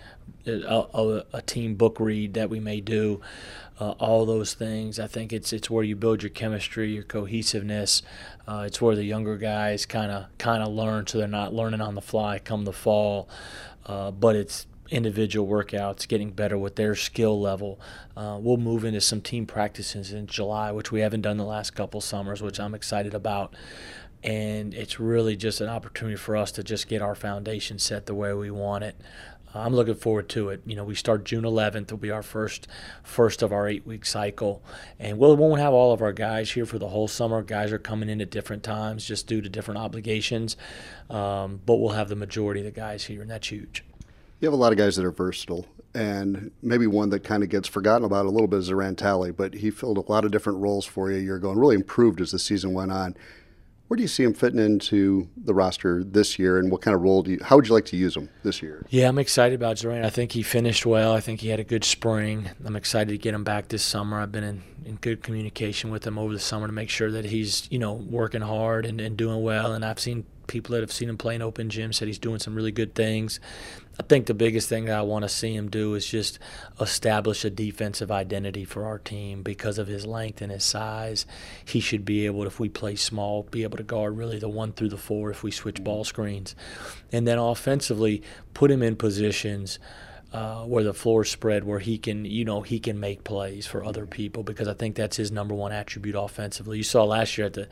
a, 0.45 0.85
a, 0.93 1.25
a 1.33 1.41
team 1.41 1.75
book 1.75 1.99
read 1.99 2.33
that 2.33 2.49
we 2.49 2.59
may 2.59 2.81
do 2.81 3.21
uh, 3.79 3.91
all 3.91 4.25
those 4.25 4.53
things. 4.53 4.99
I 4.99 5.07
think 5.07 5.33
it's 5.33 5.51
it's 5.51 5.69
where 5.69 5.83
you 5.83 5.95
build 5.95 6.23
your 6.23 6.29
chemistry, 6.29 6.93
your 6.93 7.03
cohesiveness. 7.03 8.03
Uh, 8.51 8.63
it's 8.63 8.81
where 8.81 8.97
the 8.97 9.03
younger 9.05 9.37
guys 9.37 9.85
kind 9.85 10.11
of 10.11 10.25
kind 10.37 10.61
of 10.61 10.73
learn, 10.73 11.07
so 11.07 11.17
they're 11.17 11.27
not 11.27 11.53
learning 11.53 11.79
on 11.79 11.95
the 11.95 12.01
fly 12.01 12.37
come 12.37 12.65
the 12.65 12.73
fall. 12.73 13.29
Uh, 13.85 14.11
but 14.11 14.35
it's 14.35 14.67
individual 14.89 15.47
workouts, 15.47 16.05
getting 16.05 16.31
better 16.31 16.57
with 16.57 16.75
their 16.75 16.93
skill 16.93 17.39
level. 17.39 17.79
Uh, 18.17 18.37
we'll 18.41 18.57
move 18.57 18.83
into 18.83 18.99
some 18.99 19.21
team 19.21 19.45
practices 19.45 20.11
in 20.11 20.27
July, 20.27 20.69
which 20.69 20.91
we 20.91 20.99
haven't 20.99 21.21
done 21.21 21.37
the 21.37 21.45
last 21.45 21.71
couple 21.71 22.01
summers, 22.01 22.41
which 22.41 22.59
I'm 22.59 22.75
excited 22.75 23.13
about. 23.13 23.55
And 24.21 24.73
it's 24.73 24.99
really 24.99 25.37
just 25.37 25.61
an 25.61 25.69
opportunity 25.69 26.17
for 26.17 26.35
us 26.35 26.51
to 26.51 26.63
just 26.63 26.89
get 26.89 27.01
our 27.01 27.15
foundation 27.15 27.79
set 27.79 28.05
the 28.05 28.13
way 28.13 28.33
we 28.33 28.51
want 28.51 28.83
it. 28.83 28.97
I'm 29.53 29.75
looking 29.75 29.95
forward 29.95 30.29
to 30.29 30.49
it. 30.49 30.61
You 30.65 30.75
know, 30.75 30.83
we 30.83 30.95
start 30.95 31.25
June 31.25 31.43
11th. 31.43 31.83
It'll 31.83 31.97
be 31.97 32.11
our 32.11 32.23
first 32.23 32.67
first 33.03 33.41
of 33.41 33.51
our 33.51 33.67
eight 33.67 33.85
week 33.85 34.05
cycle, 34.05 34.63
and 34.99 35.17
we'll, 35.17 35.35
we 35.35 35.41
won't 35.41 35.61
have 35.61 35.73
all 35.73 35.93
of 35.93 36.01
our 36.01 36.13
guys 36.13 36.51
here 36.51 36.65
for 36.65 36.79
the 36.79 36.89
whole 36.89 37.07
summer. 37.07 37.41
Guys 37.41 37.71
are 37.71 37.79
coming 37.79 38.09
in 38.09 38.21
at 38.21 38.29
different 38.29 38.63
times 38.63 39.05
just 39.05 39.27
due 39.27 39.41
to 39.41 39.49
different 39.49 39.79
obligations, 39.79 40.55
um, 41.09 41.59
but 41.65 41.77
we'll 41.77 41.93
have 41.93 42.09
the 42.09 42.15
majority 42.15 42.61
of 42.61 42.65
the 42.65 42.71
guys 42.71 43.05
here, 43.05 43.21
and 43.21 43.29
that's 43.29 43.51
huge. 43.51 43.83
You 44.39 44.47
have 44.47 44.53
a 44.53 44.57
lot 44.57 44.71
of 44.71 44.77
guys 44.77 44.95
that 44.95 45.05
are 45.05 45.11
versatile, 45.11 45.67
and 45.93 46.51
maybe 46.61 46.87
one 46.87 47.09
that 47.09 47.23
kind 47.23 47.43
of 47.43 47.49
gets 47.49 47.67
forgotten 47.67 48.05
about 48.05 48.25
a 48.25 48.29
little 48.29 48.47
bit 48.47 48.59
is 48.59 48.65
Zoran 48.65 48.95
Talley, 48.95 49.31
but 49.31 49.55
he 49.55 49.69
filled 49.69 49.97
a 49.97 50.11
lot 50.11 50.25
of 50.25 50.31
different 50.31 50.59
roles 50.59 50.85
for 50.85 51.11
you 51.11 51.17
a 51.17 51.21
year 51.21 51.35
ago 51.35 51.51
and 51.51 51.59
really 51.59 51.75
improved 51.75 52.21
as 52.21 52.31
the 52.31 52.39
season 52.39 52.73
went 52.73 52.91
on. 52.91 53.15
Where 53.91 53.97
do 53.97 54.03
you 54.03 54.07
see 54.07 54.23
him 54.23 54.33
fitting 54.33 54.61
into 54.61 55.27
the 55.35 55.53
roster 55.53 56.01
this 56.01 56.39
year, 56.39 56.57
and 56.57 56.71
what 56.71 56.81
kind 56.81 56.95
of 56.95 57.01
role 57.01 57.23
do 57.23 57.31
you? 57.31 57.39
How 57.43 57.57
would 57.57 57.67
you 57.67 57.73
like 57.73 57.83
to 57.87 57.97
use 57.97 58.15
him 58.15 58.29
this 58.41 58.61
year? 58.61 58.85
Yeah, 58.89 59.09
I'm 59.09 59.19
excited 59.19 59.53
about 59.53 59.79
Zoran. 59.79 60.05
I 60.05 60.09
think 60.09 60.31
he 60.31 60.43
finished 60.43 60.85
well. 60.85 61.11
I 61.11 61.19
think 61.19 61.41
he 61.41 61.49
had 61.49 61.59
a 61.59 61.65
good 61.65 61.83
spring. 61.83 62.49
I'm 62.63 62.77
excited 62.77 63.11
to 63.11 63.17
get 63.17 63.33
him 63.33 63.43
back 63.43 63.67
this 63.67 63.83
summer. 63.83 64.21
I've 64.21 64.31
been 64.31 64.45
in, 64.45 64.63
in 64.85 64.95
good 64.95 65.21
communication 65.21 65.91
with 65.91 66.07
him 66.07 66.17
over 66.17 66.31
the 66.31 66.39
summer 66.39 66.67
to 66.67 66.71
make 66.71 66.89
sure 66.89 67.11
that 67.11 67.25
he's 67.25 67.67
you 67.69 67.79
know 67.79 67.91
working 67.91 68.39
hard 68.39 68.85
and, 68.85 69.01
and 69.01 69.17
doing 69.17 69.43
well. 69.43 69.73
And 69.73 69.83
I've 69.83 69.99
seen 69.99 70.25
people 70.47 70.73
that 70.73 70.81
have 70.81 70.91
seen 70.91 71.09
him 71.09 71.17
play 71.17 71.35
in 71.35 71.41
open 71.41 71.69
gym 71.69 71.93
said 71.93 72.07
he's 72.07 72.19
doing 72.19 72.39
some 72.39 72.55
really 72.55 72.71
good 72.71 72.95
things. 72.95 73.39
I 73.99 74.03
think 74.03 74.25
the 74.25 74.33
biggest 74.33 74.69
thing 74.69 74.85
that 74.85 74.97
I 74.97 75.01
want 75.01 75.23
to 75.23 75.29
see 75.29 75.55
him 75.55 75.69
do 75.69 75.93
is 75.95 76.05
just 76.05 76.39
establish 76.79 77.45
a 77.45 77.49
defensive 77.49 78.11
identity 78.11 78.65
for 78.65 78.85
our 78.85 78.97
team 78.97 79.43
because 79.43 79.77
of 79.77 79.87
his 79.87 80.05
length 80.05 80.41
and 80.41 80.51
his 80.51 80.63
size. 80.63 81.25
He 81.65 81.79
should 81.79 82.05
be 82.05 82.25
able, 82.25 82.47
if 82.47 82.59
we 82.59 82.69
play 82.69 82.95
small, 82.95 83.43
be 83.43 83.63
able 83.63 83.77
to 83.77 83.83
guard 83.83 84.17
really 84.17 84.39
the 84.39 84.49
one 84.49 84.73
through 84.73 84.89
the 84.89 84.97
four 84.97 85.29
if 85.29 85.43
we 85.43 85.51
switch 85.51 85.75
mm-hmm. 85.75 85.83
ball 85.83 86.03
screens. 86.03 86.55
And 87.11 87.27
then 87.27 87.37
offensively, 87.37 88.23
put 88.53 88.71
him 88.71 88.81
in 88.81 88.95
positions– 88.95 89.79
uh, 90.33 90.63
where 90.63 90.83
the 90.83 90.93
floor 90.93 91.25
spread, 91.25 91.65
where 91.65 91.79
he 91.79 91.97
can, 91.97 92.23
you 92.23 92.45
know, 92.45 92.61
he 92.61 92.79
can 92.79 92.99
make 92.99 93.23
plays 93.23 93.67
for 93.67 93.83
other 93.83 94.05
people 94.05 94.43
because 94.43 94.67
I 94.67 94.73
think 94.73 94.95
that's 94.95 95.17
his 95.17 95.31
number 95.31 95.53
one 95.53 95.73
attribute 95.73 96.15
offensively. 96.15 96.77
You 96.77 96.83
saw 96.83 97.03
last 97.03 97.37
year 97.37 97.47
at 97.47 97.53
the 97.53 97.67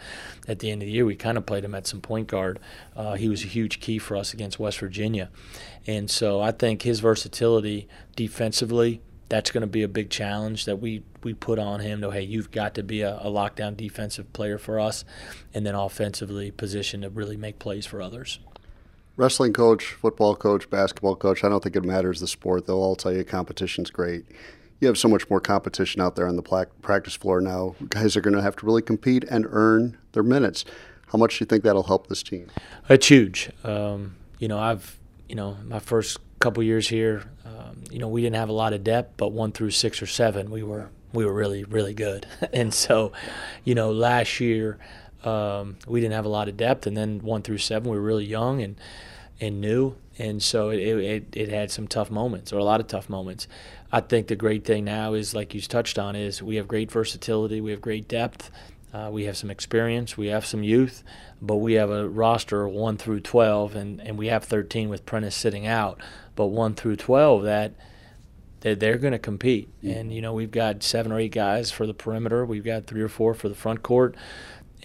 at 0.47 0.59
the 0.59 0.69
end 0.69 0.81
of 0.81 0.87
the 0.87 0.91
year, 0.91 1.05
we 1.05 1.15
kind 1.15 1.37
of 1.37 1.45
played 1.45 1.63
him 1.63 1.73
at 1.73 1.87
some 1.87 2.01
point 2.01 2.27
guard. 2.27 2.59
Uh, 2.95 3.15
he 3.15 3.29
was 3.29 3.43
a 3.43 3.47
huge 3.47 3.79
key 3.79 3.97
for 3.97 4.17
us 4.17 4.33
against 4.33 4.59
West 4.59 4.79
Virginia, 4.79 5.29
and 5.87 6.09
so 6.11 6.41
I 6.41 6.51
think 6.51 6.81
his 6.81 6.99
versatility 6.99 7.87
defensively. 8.15 9.01
That's 9.29 9.51
going 9.51 9.61
to 9.61 9.67
be 9.67 9.83
a 9.83 9.87
big 9.87 10.09
challenge 10.09 10.65
that 10.65 10.77
we, 10.77 11.03
we 11.21 11.35
put 11.35 11.59
on 11.59 11.81
him. 11.81 12.01
To 12.01 12.09
hey, 12.09 12.23
you've 12.23 12.49
got 12.49 12.73
to 12.73 12.83
be 12.83 13.01
a, 13.01 13.13
a 13.17 13.27
lockdown 13.27 13.77
defensive 13.77 14.33
player 14.33 14.57
for 14.57 14.79
us, 14.79 15.05
and 15.53 15.63
then 15.67 15.75
offensively 15.75 16.49
positioned 16.49 17.03
to 17.03 17.11
really 17.11 17.37
make 17.37 17.59
plays 17.59 17.85
for 17.85 18.01
others 18.01 18.39
wrestling 19.19 19.51
coach, 19.51 19.87
football 19.87 20.33
coach, 20.33 20.69
basketball 20.69 21.15
coach, 21.15 21.43
I 21.43 21.49
don't 21.49 21.61
think 21.61 21.75
it 21.75 21.83
matters 21.83 22.21
the 22.21 22.27
sport. 22.27 22.65
They'll 22.65 22.77
all 22.77 22.95
tell 22.95 23.11
you 23.13 23.25
competition's 23.25 23.91
great. 23.91 24.23
You 24.79 24.87
have 24.87 24.97
so 24.97 25.09
much 25.09 25.29
more 25.29 25.41
competition 25.41 26.01
out 26.01 26.15
there 26.15 26.25
on 26.25 26.37
the 26.37 26.67
practice 26.81 27.15
floor 27.15 27.41
now. 27.41 27.75
Guys 27.89 28.15
are 28.15 28.21
going 28.21 28.35
to 28.35 28.41
have 28.41 28.55
to 28.55 28.65
really 28.65 28.81
compete 28.81 29.25
and 29.25 29.45
earn 29.49 29.97
their 30.13 30.23
minutes. 30.23 30.63
How 31.07 31.17
much 31.17 31.37
do 31.37 31.43
you 31.43 31.47
think 31.47 31.65
that'll 31.65 31.83
help 31.83 32.07
this 32.07 32.23
team? 32.23 32.49
It's 32.87 33.07
huge. 33.07 33.51
Um, 33.65 34.15
you 34.37 34.47
know, 34.47 34.57
I've, 34.57 34.97
you 35.27 35.35
know, 35.35 35.57
my 35.65 35.79
first 35.79 36.17
couple 36.39 36.63
years 36.63 36.87
here, 36.87 37.23
um, 37.43 37.83
you 37.91 37.99
know, 37.99 38.07
we 38.07 38.21
didn't 38.21 38.37
have 38.37 38.47
a 38.47 38.53
lot 38.53 38.71
of 38.71 38.85
depth, 38.85 39.17
but 39.17 39.33
one 39.33 39.51
through 39.51 39.71
six 39.71 40.01
or 40.01 40.07
seven, 40.07 40.49
we 40.49 40.63
were 40.63 40.89
we 41.11 41.25
were 41.25 41.33
really 41.33 41.65
really 41.65 41.93
good. 41.93 42.25
and 42.53 42.73
so, 42.73 43.11
you 43.65 43.75
know, 43.75 43.91
last 43.91 44.39
year 44.39 44.79
um, 45.23 45.77
we 45.87 46.01
didn't 46.01 46.13
have 46.13 46.25
a 46.25 46.29
lot 46.29 46.47
of 46.47 46.57
depth, 46.57 46.87
and 46.87 46.95
then 46.95 47.19
one 47.19 47.41
through 47.41 47.57
seven 47.57 47.89
we 47.89 47.97
were 47.97 48.03
really 48.03 48.25
young 48.25 48.61
and 48.61 48.75
and 49.41 49.61
new, 49.61 49.95
and 50.17 50.43
so 50.43 50.69
it, 50.69 50.79
it 50.79 51.23
it 51.33 51.49
had 51.49 51.71
some 51.71 51.87
tough 51.87 52.11
moments 52.11 52.51
or 52.51 52.57
a 52.57 52.63
lot 52.63 52.79
of 52.79 52.87
tough 52.87 53.09
moments. 53.09 53.47
I 53.91 54.01
think 54.01 54.27
the 54.27 54.35
great 54.35 54.65
thing 54.65 54.85
now 54.85 55.13
is, 55.13 55.33
like 55.33 55.53
you 55.53 55.61
touched 55.61 55.97
on, 55.97 56.15
is 56.15 56.43
we 56.43 56.57
have 56.57 56.67
great 56.67 56.91
versatility, 56.91 57.61
we 57.61 57.71
have 57.71 57.81
great 57.81 58.07
depth, 58.07 58.51
uh, 58.93 59.09
we 59.11 59.25
have 59.25 59.37
some 59.37 59.49
experience, 59.49 60.17
we 60.17 60.27
have 60.27 60.45
some 60.45 60.61
youth, 60.61 61.03
but 61.41 61.55
we 61.55 61.73
have 61.73 61.89
a 61.89 62.07
roster 62.07 62.67
one 62.67 62.97
through 62.97 63.21
twelve, 63.21 63.75
and 63.75 64.01
and 64.01 64.17
we 64.17 64.27
have 64.27 64.43
thirteen 64.43 64.89
with 64.89 65.05
Prentice 65.05 65.35
sitting 65.35 65.65
out, 65.65 65.99
but 66.35 66.47
one 66.47 66.75
through 66.75 66.97
twelve 66.97 67.43
that 67.43 67.71
they're, 68.61 68.75
they're 68.75 68.97
going 68.97 69.13
to 69.13 69.19
compete. 69.19 69.69
And, 69.83 70.13
you 70.13 70.21
know, 70.21 70.33
we've 70.33 70.51
got 70.51 70.83
seven 70.83 71.13
or 71.13 71.19
eight 71.19 71.31
guys 71.31 71.71
for 71.71 71.87
the 71.87 71.93
perimeter. 71.93 72.45
We've 72.45 72.63
got 72.63 72.87
three 72.87 73.01
or 73.01 73.07
four 73.07 73.33
for 73.33 73.47
the 73.47 73.55
front 73.55 73.83
court 73.83 74.15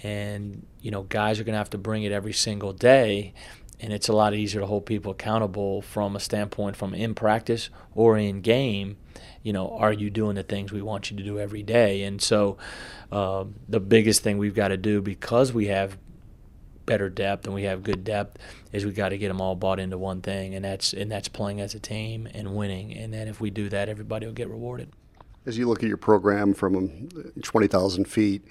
and 0.02 0.66
you 0.80 0.90
know 0.90 1.02
guys 1.02 1.40
are 1.40 1.44
going 1.44 1.54
to 1.54 1.58
have 1.58 1.70
to 1.70 1.78
bring 1.78 2.02
it 2.02 2.12
every 2.12 2.32
single 2.32 2.72
day. 2.72 3.34
And 3.80 3.92
it's 3.92 4.08
a 4.08 4.12
lot 4.12 4.34
easier 4.34 4.60
to 4.60 4.66
hold 4.66 4.86
people 4.86 5.12
accountable 5.12 5.82
from 5.82 6.16
a 6.16 6.20
standpoint 6.20 6.76
from 6.76 6.94
in 6.94 7.14
practice 7.14 7.70
or 7.94 8.16
in 8.16 8.40
game. 8.40 8.96
You 9.42 9.52
know 9.52 9.76
are 9.76 9.92
you 9.92 10.10
doing 10.10 10.36
the 10.36 10.42
things 10.42 10.72
we 10.72 10.82
want 10.82 11.10
you 11.10 11.16
to 11.16 11.22
do 11.22 11.38
every 11.38 11.62
day? 11.62 12.02
And 12.02 12.20
so 12.20 12.56
uh, 13.12 13.44
the 13.68 13.80
biggest 13.80 14.22
thing 14.22 14.38
we've 14.38 14.54
got 14.54 14.68
to 14.68 14.76
do 14.76 15.00
because 15.00 15.52
we 15.52 15.66
have 15.66 15.98
better 16.86 17.08
depth 17.08 17.46
and 17.46 17.54
we 17.54 17.64
have 17.64 17.82
good 17.82 18.04
depth 18.04 18.38
is 18.72 18.84
we 18.84 18.92
got 18.92 19.10
to 19.10 19.18
get 19.18 19.28
them 19.28 19.40
all 19.40 19.54
bought 19.54 19.80
into 19.80 19.98
one 19.98 20.20
thing. 20.20 20.54
And 20.54 20.64
that's 20.64 20.92
and 20.92 21.10
that's 21.10 21.28
playing 21.28 21.60
as 21.60 21.74
a 21.74 21.80
team 21.80 22.28
and 22.32 22.54
winning. 22.54 22.94
And 22.94 23.12
then 23.12 23.28
if 23.28 23.40
we 23.40 23.50
do 23.50 23.68
that 23.68 23.88
everybody 23.88 24.26
will 24.26 24.32
get 24.32 24.48
rewarded. 24.48 24.90
As 25.46 25.58
you 25.58 25.68
look 25.68 25.82
at 25.82 25.88
your 25.88 25.98
program 25.98 26.54
from 26.54 27.08
20,000 27.42 28.06
feet 28.06 28.42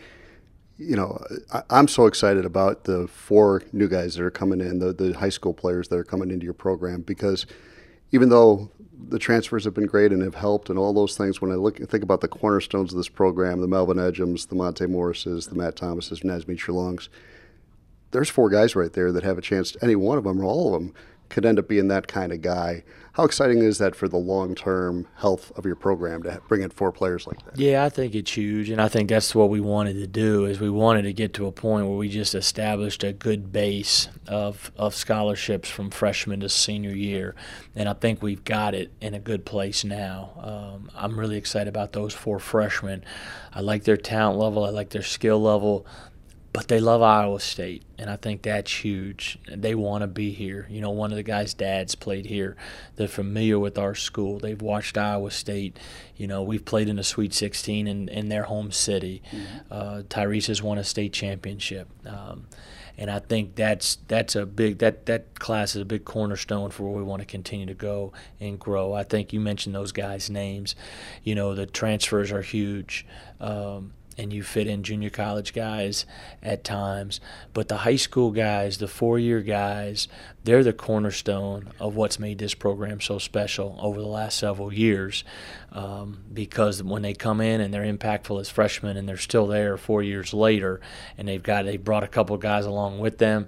you 0.78 0.96
know, 0.96 1.24
I, 1.52 1.80
am 1.80 1.88
so 1.88 2.08
excited 2.08 2.46
about 2.46 2.86
the 2.86 3.08
four 3.08 3.62
new 3.72 3.88
guys 3.88 4.16
that 4.16 4.24
are 4.24 4.32
coming 4.32 4.60
in, 4.60 4.80
the, 4.80 4.92
the 4.92 5.14
high 5.14 5.30
school 5.30 5.54
players 5.54 5.88
that 5.90 5.98
are 5.98 6.04
coming 6.04 6.32
into 6.32 6.46
your 6.46 6.54
program, 6.54 7.02
because 7.02 7.46
even 8.12 8.30
though 8.30 8.72
the 9.10 9.20
transfers 9.20 9.66
have 9.66 9.74
been 9.74 9.86
great 9.86 10.12
and 10.12 10.22
have 10.22 10.36
helped 10.36 10.70
and 10.70 10.80
all 10.80 10.94
those 10.94 11.16
things, 11.16 11.42
when 11.42 11.52
I 11.52 11.56
look 11.56 11.78
think 11.78 12.04
about 12.04 12.22
the 12.22 12.28
cornerstones 12.28 12.92
of 12.92 12.98
this 12.98 13.10
program, 13.10 13.62
the 13.62 13.68
Melvin 13.68 13.98
Ejims, 13.98 14.48
the 14.48 14.56
Monte 14.56 14.86
Morrises, 14.86 15.48
the 15.48 15.56
Matt 15.56 15.76
Thomases, 15.76 16.24
Naz 16.24 16.46
Mitrou-Longs, 16.46 17.10
there's 18.12 18.30
four 18.30 18.50
guys 18.50 18.76
right 18.76 18.94
there 18.94 19.12
that 19.12 19.24
have 19.24 19.38
a 19.38 19.42
chance, 19.42 19.72
to, 19.72 19.84
any 19.84 19.96
one 19.96 20.18
of 20.18 20.24
them 20.24 20.40
or 20.40 20.46
all 20.46 20.74
of 20.74 20.82
them, 20.82 20.94
could 21.34 21.46
end 21.46 21.58
up 21.58 21.68
being 21.68 21.88
that 21.88 22.08
kind 22.08 22.32
of 22.32 22.42
guy. 22.42 22.84
How 23.14 23.24
exciting 23.26 23.60
is 23.60 23.80
that 23.80 23.96
for 23.96 24.08
the 24.08 24.18
long 24.18 24.54
term 24.54 25.08
health 25.16 25.52
of 25.56 25.66
your 25.66 25.76
program 25.76 26.22
to 26.24 26.42
bring 26.48 26.62
in 26.62 26.70
four 26.70 26.92
players 26.92 27.26
like 27.26 27.44
that? 27.46 27.58
Yeah, 27.58 27.84
I 27.84 27.90
think 27.90 28.14
it's 28.14 28.38
huge, 28.38 28.70
and 28.70 28.80
I 28.80 28.88
think 28.88 29.10
that's 29.10 29.34
what 29.34 29.50
we 29.50 29.60
wanted 29.60 29.94
to 29.94 30.08
do. 30.08 30.46
Is 30.46 30.60
we 30.60 30.70
wanted 30.70 31.04
to 31.04 31.14
get 31.14 31.34
to 31.36 31.48
a 31.48 31.52
point 31.52 31.88
where 31.88 31.98
we 31.98 32.08
just 32.08 32.36
established 32.36 33.04
a 33.04 33.12
good 33.12 33.52
base 33.52 34.10
of 34.28 34.72
of 34.78 34.94
scholarships 34.94 35.70
from 35.70 35.90
freshman 35.90 36.40
to 36.42 36.50
senior 36.50 36.96
year, 36.96 37.36
and 37.76 37.90
I 37.90 37.94
think 37.94 38.22
we've 38.22 38.44
got 38.44 38.76
it 38.76 38.92
in 39.02 39.16
a 39.16 39.20
good 39.20 39.44
place 39.44 39.84
now. 39.84 40.32
Um, 40.38 40.92
I'm 40.96 41.20
really 41.20 41.38
excited 41.38 41.68
about 41.68 41.94
those 41.94 42.14
four 42.14 42.40
freshmen. 42.40 43.04
I 43.52 43.62
like 43.62 43.84
their 43.84 43.98
talent 43.98 44.40
level. 44.40 44.66
I 44.66 44.70
like 44.70 44.92
their 44.92 45.04
skill 45.04 45.42
level 45.42 45.86
but 46.54 46.68
they 46.68 46.80
love 46.80 47.02
Iowa 47.02 47.40
State, 47.40 47.84
and 47.98 48.12
I 48.12 48.16
think 48.16 48.44
that's 48.44 48.72
huge. 48.72 49.40
They 49.48 49.74
want 49.74 50.04
to 50.04 50.08
be 50.08 50.32
here. 50.32 50.68
You 50.70 50.82
know, 50.82 50.92
one 50.92 51.12
of 51.12 51.16
the 51.16 51.24
guys' 51.24 51.56
dads 51.56 51.96
played 51.96 52.28
here. 52.28 52.56
They're 52.96 53.08
familiar 53.08 53.58
with 53.58 53.80
our 53.80 53.96
school. 53.96 54.38
They've 54.38 54.62
watched 54.62 54.96
Iowa 54.96 55.32
State. 55.32 55.80
You 56.16 56.28
know, 56.28 56.44
we've 56.44 56.64
played 56.64 56.90
in 56.90 56.98
the 56.98 57.04
Sweet 57.04 57.34
16 57.34 57.88
in, 57.88 58.08
in 58.08 58.30
their 58.30 58.44
home 58.44 58.72
city. 58.72 59.24
Mm-hmm. 59.32 59.58
Uh, 59.72 60.02
Tyrese 60.04 60.48
has 60.48 60.62
won 60.62 60.78
a 60.78 60.84
state 60.84 61.12
championship. 61.12 61.90
Um, 62.06 62.46
and 62.98 63.10
I 63.10 63.18
think 63.18 63.56
that's 63.56 63.98
that's 64.08 64.36
a 64.36 64.46
big 64.46 64.78
that 64.78 65.08
that 65.08 65.40
class 65.40 65.76
is 65.76 65.82
a 65.82 65.86
big 65.86 66.06
cornerstone 66.06 66.70
for 66.70 66.84
where 66.84 66.94
we 66.94 67.04
want 67.04 67.22
to 67.22 67.26
continue 67.26 67.66
to 67.66 67.74
go 67.74 68.14
and 68.40 68.60
grow. 68.60 68.94
I 68.94 69.04
think 69.04 69.34
you 69.34 69.40
mentioned 69.40 69.74
those 69.74 69.92
guys' 69.92 70.30
names. 70.30 70.76
You 71.24 71.34
know, 71.34 71.56
the 71.56 71.66
transfers 71.66 72.32
are 72.32 72.44
huge. 72.44 73.08
Um, 73.40 73.94
and 74.18 74.32
you 74.32 74.44
fit 74.44 74.68
in 74.68 74.84
junior 74.84 75.10
college 75.10 75.54
guys 75.54 76.06
at 76.42 76.64
times. 76.64 77.20
But 77.54 77.68
the 77.68 77.78
high 77.78 77.96
school 77.96 78.32
guys, 78.32 78.78
the 78.78 78.88
four 78.88 79.20
year 79.20 79.42
guys, 79.42 80.08
they're 80.44 80.64
the 80.64 80.74
cornerstone 80.74 81.72
of 81.80 81.96
what's 81.96 82.20
made 82.20 82.38
this 82.38 82.54
program 82.54 83.02
so 83.02 83.20
special 83.20 83.78
over 83.82 84.00
the 84.00 84.08
last 84.08 84.38
several 84.38 84.74
years. 84.74 85.24
Um, 85.72 86.20
because 86.32 86.84
when 86.84 87.02
they 87.02 87.14
come 87.14 87.42
in 87.42 87.62
and 87.62 87.74
they're 87.74 87.82
impactful 87.82 88.40
as 88.40 88.50
freshmen 88.50 88.98
and 88.98 89.08
they're 89.10 89.18
still 89.18 89.48
there 89.48 89.78
four 89.78 90.04
years 90.04 90.34
later, 90.34 90.80
and 91.18 91.28
they've 91.28 91.42
got 91.42 91.66
they 91.66 91.78
brought 91.78 92.04
a 92.04 92.08
couple 92.08 92.38
guys 92.38 92.66
along 92.66 93.00
with 93.00 93.18
them, 93.18 93.48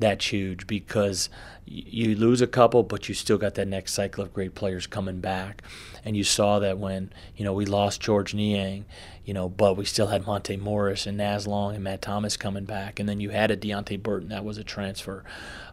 that's 0.00 0.32
huge 0.32 0.66
because 0.66 1.28
you 1.66 2.16
lose 2.16 2.40
a 2.40 2.46
couple, 2.48 2.82
but 2.82 3.08
you 3.08 3.14
still 3.14 3.38
got 3.38 3.54
that 3.54 3.68
next 3.68 3.92
cycle 3.92 4.24
of 4.24 4.34
great 4.34 4.54
players 4.56 4.86
coming 4.86 5.20
back. 5.20 5.62
And 6.04 6.16
you 6.16 6.24
saw 6.24 6.58
that 6.58 6.78
when 6.78 7.12
you 7.36 7.44
know 7.44 7.52
we 7.52 7.66
lost 7.66 8.00
Georges 8.00 8.34
Niang, 8.34 8.86
you 9.30 9.34
know, 9.34 9.48
but 9.48 9.76
we 9.76 9.84
still 9.84 10.08
had 10.08 10.26
Monte 10.26 10.56
Morris 10.56 11.06
and 11.06 11.16
Naz 11.16 11.46
Long 11.46 11.76
and 11.76 11.84
Matt 11.84 12.02
Thomas 12.02 12.36
coming 12.36 12.64
back, 12.64 12.98
and 12.98 13.08
then 13.08 13.20
you 13.20 13.30
had 13.30 13.52
a 13.52 13.56
Deonte 13.56 14.02
Burton 14.02 14.30
that 14.30 14.44
was 14.44 14.58
a 14.58 14.64
transfer. 14.64 15.22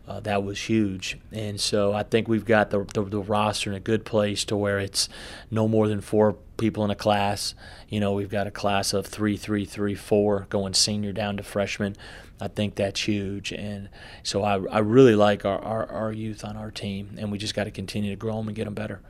Uh, 0.08 0.20
that 0.20 0.44
was 0.44 0.70
huge, 0.70 1.18
and 1.32 1.60
so 1.60 1.92
I 1.92 2.04
think 2.04 2.28
we've 2.28 2.46
got 2.46 2.70
the, 2.70 2.84
the, 2.94 3.02
the 3.02 3.20
roster 3.20 3.72
in 3.72 3.76
a 3.76 3.80
good 3.80 4.06
place 4.06 4.46
to 4.46 4.56
where 4.56 4.78
it's 4.78 5.10
no 5.50 5.68
more 5.68 5.88
than 5.88 6.02
four 6.02 6.34
people 6.58 6.86
in 6.86 6.92
a 6.92 6.96
class. 6.96 7.56
You 7.90 8.00
know, 8.00 8.14
we've 8.14 8.30
got 8.30 8.46
a 8.46 8.52
class 8.52 8.94
of 8.94 9.08
three, 9.08 9.38
three, 9.38 9.66
three, 9.66 9.96
four 9.96 10.46
going 10.52 10.76
senior 10.76 11.12
down 11.12 11.38
to 11.38 11.44
freshman. 11.44 11.96
I 12.40 12.50
think 12.50 12.76
that's 12.76 13.08
huge, 13.08 13.52
and 13.52 13.90
so 14.22 14.44
I, 14.44 14.64
I 14.68 14.80
really 14.80 15.16
like 15.16 15.46
our, 15.46 15.58
our, 15.58 15.88
our 15.88 16.12
youth 16.12 16.46
on 16.46 16.58
our 16.58 16.70
team, 16.70 17.16
and 17.18 17.32
we 17.32 17.40
just 17.40 17.56
got 17.56 17.64
to 17.64 17.72
continue 17.72 18.12
to 18.12 18.18
grow 18.18 18.38
them 18.38 18.50
and 18.50 18.56
get 18.56 18.66
them 18.66 18.76
better. 18.76 19.02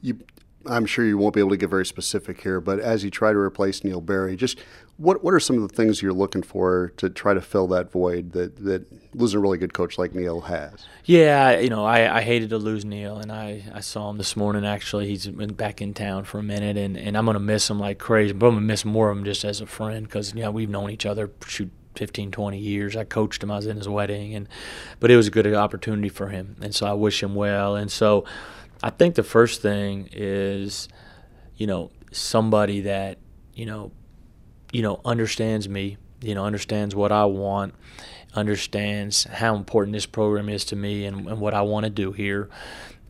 You 0.00 0.20
I'm 0.68 0.86
sure 0.86 1.04
you 1.04 1.18
won't 1.18 1.34
be 1.34 1.40
able 1.40 1.50
to 1.50 1.56
get 1.56 1.70
very 1.70 1.86
specific 1.86 2.40
here, 2.40 2.60
but 2.60 2.78
as 2.80 3.04
you 3.04 3.10
try 3.10 3.32
to 3.32 3.38
replace 3.38 3.84
Neil 3.84 4.00
Berry, 4.00 4.36
just 4.36 4.58
what 4.98 5.22
what 5.22 5.34
are 5.34 5.40
some 5.40 5.62
of 5.62 5.68
the 5.68 5.74
things 5.74 6.00
you're 6.00 6.12
looking 6.12 6.42
for 6.42 6.92
to 6.96 7.10
try 7.10 7.34
to 7.34 7.40
fill 7.40 7.66
that 7.68 7.90
void 7.90 8.32
that 8.32 8.56
that 8.64 8.86
losing 9.14 9.38
a 9.38 9.40
really 9.40 9.58
good 9.58 9.74
coach 9.74 9.98
like 9.98 10.14
Neil 10.14 10.42
has? 10.42 10.86
Yeah, 11.04 11.58
you 11.58 11.68
know, 11.68 11.84
I, 11.84 12.18
I 12.18 12.22
hated 12.22 12.50
to 12.50 12.58
lose 12.58 12.84
Neil, 12.84 13.18
and 13.18 13.30
I, 13.30 13.62
I 13.74 13.80
saw 13.80 14.10
him 14.10 14.18
this 14.18 14.36
morning. 14.36 14.64
Actually, 14.64 15.08
he's 15.08 15.26
been 15.26 15.54
back 15.54 15.82
in 15.82 15.94
town 15.94 16.24
for 16.24 16.38
a 16.38 16.42
minute, 16.42 16.76
and, 16.76 16.96
and 16.96 17.16
I'm 17.16 17.26
gonna 17.26 17.40
miss 17.40 17.68
him 17.68 17.78
like 17.78 17.98
crazy. 17.98 18.32
But 18.32 18.46
I'm 18.46 18.54
gonna 18.54 18.66
miss 18.66 18.84
more 18.84 19.10
of 19.10 19.18
him 19.18 19.24
just 19.24 19.44
as 19.44 19.60
a 19.60 19.66
friend 19.66 20.06
because 20.06 20.34
you 20.34 20.42
know 20.42 20.50
we've 20.50 20.70
known 20.70 20.90
each 20.90 21.06
other 21.06 21.30
shoot 21.46 21.70
15, 21.96 22.30
20 22.30 22.58
years. 22.58 22.96
I 22.96 23.04
coached 23.04 23.42
him. 23.42 23.50
I 23.50 23.56
was 23.56 23.66
in 23.66 23.76
his 23.76 23.88
wedding, 23.88 24.34
and 24.34 24.48
but 25.00 25.10
it 25.10 25.16
was 25.16 25.26
a 25.26 25.30
good 25.30 25.52
opportunity 25.54 26.08
for 26.08 26.28
him, 26.28 26.56
and 26.60 26.74
so 26.74 26.86
I 26.86 26.92
wish 26.92 27.22
him 27.22 27.34
well. 27.34 27.76
And 27.76 27.90
so 27.90 28.24
I 28.82 28.90
think 28.90 29.14
the 29.14 29.22
first 29.22 29.62
thing 29.62 30.08
is, 30.12 30.88
you 31.56 31.66
know, 31.66 31.90
somebody 32.12 32.82
that, 32.82 33.18
you 33.54 33.66
know, 33.66 33.92
you 34.72 34.82
know, 34.82 35.00
understands 35.04 35.68
me, 35.68 35.96
you 36.20 36.34
know, 36.34 36.44
understands 36.44 36.94
what 36.94 37.12
I 37.12 37.24
want, 37.24 37.74
understands 38.34 39.24
how 39.24 39.56
important 39.56 39.94
this 39.94 40.06
program 40.06 40.48
is 40.48 40.64
to 40.66 40.76
me 40.76 41.06
and, 41.06 41.26
and 41.26 41.40
what 41.40 41.54
I 41.54 41.62
want 41.62 41.84
to 41.84 41.90
do 41.90 42.12
here. 42.12 42.50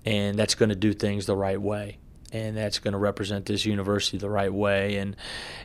And 0.05 0.39
that's 0.39 0.55
going 0.55 0.69
to 0.69 0.77
do 0.77 0.93
things 0.93 1.27
the 1.27 1.37
right 1.37 1.61
way. 1.61 1.99
And 2.33 2.57
that's 2.57 2.79
going 2.79 2.93
to 2.93 2.99
represent 2.99 3.47
this 3.47 3.65
university 3.65 4.19
the 4.19 4.31
right 4.31 4.53
way. 4.53 4.97
And, 4.97 5.17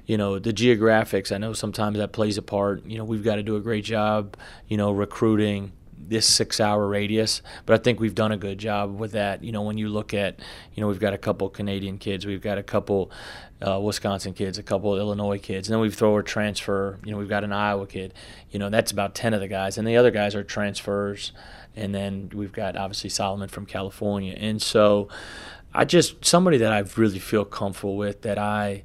you 0.05 0.17
know, 0.17 0.39
the 0.39 0.53
geographics, 0.53 1.31
I 1.33 1.37
know 1.37 1.53
sometimes 1.53 1.97
that 1.97 2.11
plays 2.11 2.37
a 2.37 2.41
part. 2.41 2.85
You 2.85 2.97
know, 2.97 3.03
we've 3.03 3.23
got 3.23 3.35
to 3.35 3.43
do 3.43 3.55
a 3.55 3.61
great 3.61 3.83
job, 3.83 4.37
you 4.67 4.77
know, 4.77 4.91
recruiting 4.91 5.73
this 6.07 6.27
six 6.27 6.59
hour 6.59 6.87
radius. 6.87 7.41
But 7.65 7.79
I 7.79 7.83
think 7.83 7.99
we've 7.99 8.15
done 8.15 8.31
a 8.31 8.37
good 8.37 8.57
job 8.57 8.97
with 8.97 9.11
that. 9.13 9.43
You 9.43 9.51
know, 9.51 9.61
when 9.61 9.77
you 9.77 9.89
look 9.89 10.13
at, 10.13 10.39
you 10.73 10.81
know, 10.81 10.87
we've 10.87 10.99
got 10.99 11.13
a 11.13 11.17
couple 11.17 11.49
Canadian 11.49 11.97
kids, 11.97 12.25
we've 12.25 12.41
got 12.41 12.57
a 12.57 12.63
couple 12.63 13.11
uh, 13.65 13.79
Wisconsin 13.79 14.33
kids, 14.33 14.57
a 14.57 14.63
couple 14.63 14.97
Illinois 14.97 15.37
kids, 15.37 15.67
and 15.67 15.73
then 15.73 15.81
we've 15.81 15.95
throw 15.95 16.17
a 16.17 16.23
transfer. 16.23 16.99
You 17.05 17.11
know, 17.11 17.17
we've 17.17 17.29
got 17.29 17.43
an 17.43 17.53
Iowa 17.53 17.87
kid. 17.87 18.13
You 18.49 18.59
know, 18.59 18.69
that's 18.69 18.91
about 18.91 19.15
ten 19.15 19.33
of 19.33 19.39
the 19.39 19.47
guys, 19.47 19.77
and 19.77 19.87
the 19.87 19.97
other 19.97 20.11
guys 20.11 20.35
are 20.35 20.43
transfers. 20.43 21.31
And 21.75 21.95
then 21.95 22.29
we've 22.33 22.51
got 22.51 22.75
obviously 22.75 23.09
Solomon 23.09 23.47
from 23.47 23.65
California, 23.65 24.35
and 24.37 24.61
so 24.61 25.07
I 25.73 25.85
just 25.85 26.25
somebody 26.25 26.57
that 26.57 26.73
I 26.73 26.79
really 26.99 27.19
feel 27.19 27.45
comfortable 27.45 27.95
with 27.95 28.23
that 28.23 28.37
I, 28.37 28.83